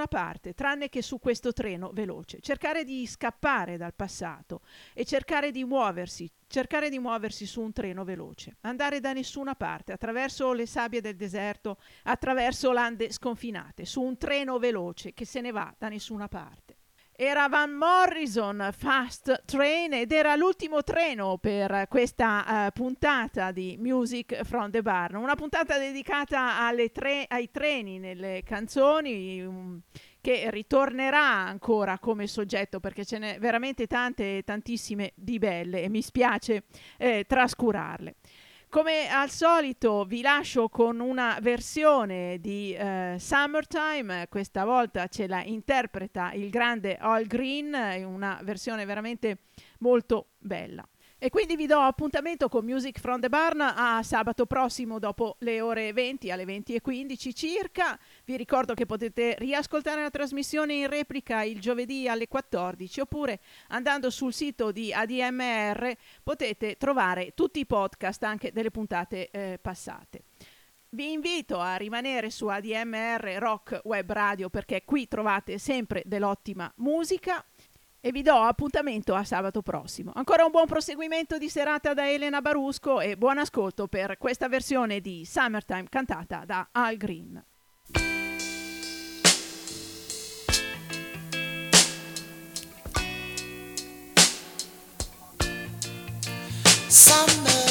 Nessuna 0.01 0.07
parte, 0.07 0.55
tranne 0.55 0.89
che 0.89 1.03
su 1.03 1.19
questo 1.19 1.53
treno 1.53 1.91
veloce, 1.93 2.41
cercare 2.41 2.85
di 2.85 3.07
scappare 3.07 3.77
dal 3.77 3.95
passato 3.95 4.63
e 4.95 5.05
cercare 5.05 5.51
di 5.51 5.65
muoversi, 5.65 6.31
cercare 6.47 6.89
di 6.89 6.99
muoversi 6.99 7.45
su 7.45 7.61
un 7.61 7.73
treno 7.73 8.05
veloce, 8.05 8.57
andare 8.63 9.01
da 9.01 9.13
nessuna 9.13 9.55
parte, 9.55 9.93
attraverso 9.93 10.53
le 10.53 10.67
sabbie 10.67 11.01
del 11.01 11.17
deserto, 11.17 11.79
attraverso 12.05 12.73
lande 12.73 13.13
sconfinate, 13.13 13.85
su 13.85 14.01
un 14.01 14.17
treno 14.17 14.59
veloce 14.59 15.13
che 15.13 15.27
se 15.27 15.41
ne 15.41 15.51
va 15.51 15.75
da 15.77 15.89
nessuna 15.89 16.29
parte. 16.29 16.70
Era 17.23 17.49
Van 17.49 17.73
Morrison 17.73 18.71
Fast 18.75 19.43
Train 19.45 19.93
ed 19.93 20.11
era 20.11 20.37
l'ultimo 20.37 20.83
treno 20.83 21.37
per 21.37 21.85
questa 21.87 22.69
eh, 22.69 22.73
puntata 22.73 23.53
di 23.53 23.77
Music 23.79 24.43
from 24.45 24.71
the 24.71 24.81
Barn, 24.81 25.17
una 25.17 25.35
puntata 25.35 25.77
dedicata 25.77 26.73
tre- 26.91 27.27
ai 27.29 27.51
treni 27.51 27.99
nelle 27.99 28.41
canzoni 28.43 29.43
um, 29.43 29.83
che 30.23 30.51
ritornerà 30.51 31.27
ancora 31.47 31.99
come 31.99 32.27
soggetto 32.27 32.81
perché 32.81 33.05
ce 33.05 33.19
n'è 33.19 33.39
veramente 33.39 33.87
tante, 33.87 34.43
tantissime 34.43 35.13
di 35.15 35.39
belle 35.39 35.83
e 35.83 35.91
mi 35.91 36.01
spiace 36.01 36.63
eh, 36.97 37.27
trascurarle. 37.29 38.15
Come 38.71 39.09
al 39.09 39.31
solito 39.31 40.05
vi 40.05 40.23
lascio 40.23 40.69
con 40.69 41.01
una 41.01 41.39
versione 41.43 42.39
di 42.39 42.73
eh, 42.73 43.17
Summertime, 43.19 44.29
questa 44.29 44.65
volta 44.65 45.09
ce 45.09 45.27
la 45.27 45.43
interpreta 45.43 46.31
il 46.35 46.51
grande 46.51 46.97
Al 46.97 47.27
Green, 47.27 47.73
è 47.73 48.05
una 48.05 48.39
versione 48.45 48.85
veramente 48.85 49.39
molto 49.81 50.35
bella. 50.39 50.89
E 51.23 51.29
quindi 51.29 51.55
vi 51.55 51.67
do 51.67 51.79
appuntamento 51.79 52.49
con 52.49 52.65
Music 52.65 52.99
from 52.99 53.21
the 53.21 53.29
Barn 53.29 53.61
a 53.61 54.03
sabato 54.03 54.47
prossimo 54.47 54.99
dopo 54.99 55.37
le 55.41 55.61
ore 55.61 55.93
20 55.93 56.31
alle 56.31 56.45
20.15 56.45 57.35
circa. 57.35 57.99
Vi 58.25 58.39
ricordo 58.39 58.73
che 58.73 58.87
potete 58.87 59.35
riascoltare 59.39 60.01
la 60.01 60.09
trasmissione 60.09 60.73
in 60.73 60.87
replica 60.87 61.43
il 61.43 61.61
giovedì 61.61 62.09
alle 62.09 62.27
14 62.27 63.01
oppure 63.01 63.41
andando 63.69 64.09
sul 64.09 64.33
sito 64.33 64.73
di 64.73 64.95
ADMR 64.95 65.95
potete 66.23 66.79
trovare 66.79 67.35
tutti 67.35 67.61
i 67.61 67.67
podcast 67.67 68.23
anche 68.23 68.51
delle 68.51 68.71
puntate 68.71 69.29
eh, 69.31 69.59
passate. 69.61 70.23
Vi 70.89 71.13
invito 71.13 71.61
a 71.61 71.77
rimanere 71.77 72.31
su 72.31 72.47
ADMR 72.47 73.37
Rock 73.39 73.83
Web 73.85 74.11
Radio 74.11 74.49
perché 74.49 74.85
qui 74.87 75.07
trovate 75.07 75.59
sempre 75.59 76.03
dell'ottima 76.07 76.73
musica 76.77 77.45
e 78.01 78.13
vi 78.13 78.23
do 78.23 78.35
appuntamento 78.35 79.15
a 79.15 79.25
sabato 79.25 79.63
prossimo. 79.63 80.13
Ancora 80.15 80.45
un 80.45 80.51
buon 80.51 80.67
proseguimento 80.67 81.39
di 81.39 81.49
serata 81.49 81.95
da 81.95 82.11
Elena 82.11 82.41
Barusco 82.41 83.01
e 83.01 83.17
buon 83.17 83.39
ascolto 83.39 83.87
per 83.87 84.17
questa 84.19 84.49
versione 84.49 85.01
di 85.01 85.25
Summertime 85.25 85.87
cantata 85.89 86.45
da 86.45 86.69
Al 86.73 86.97
Green. 86.97 87.45
Summer. 96.89 97.70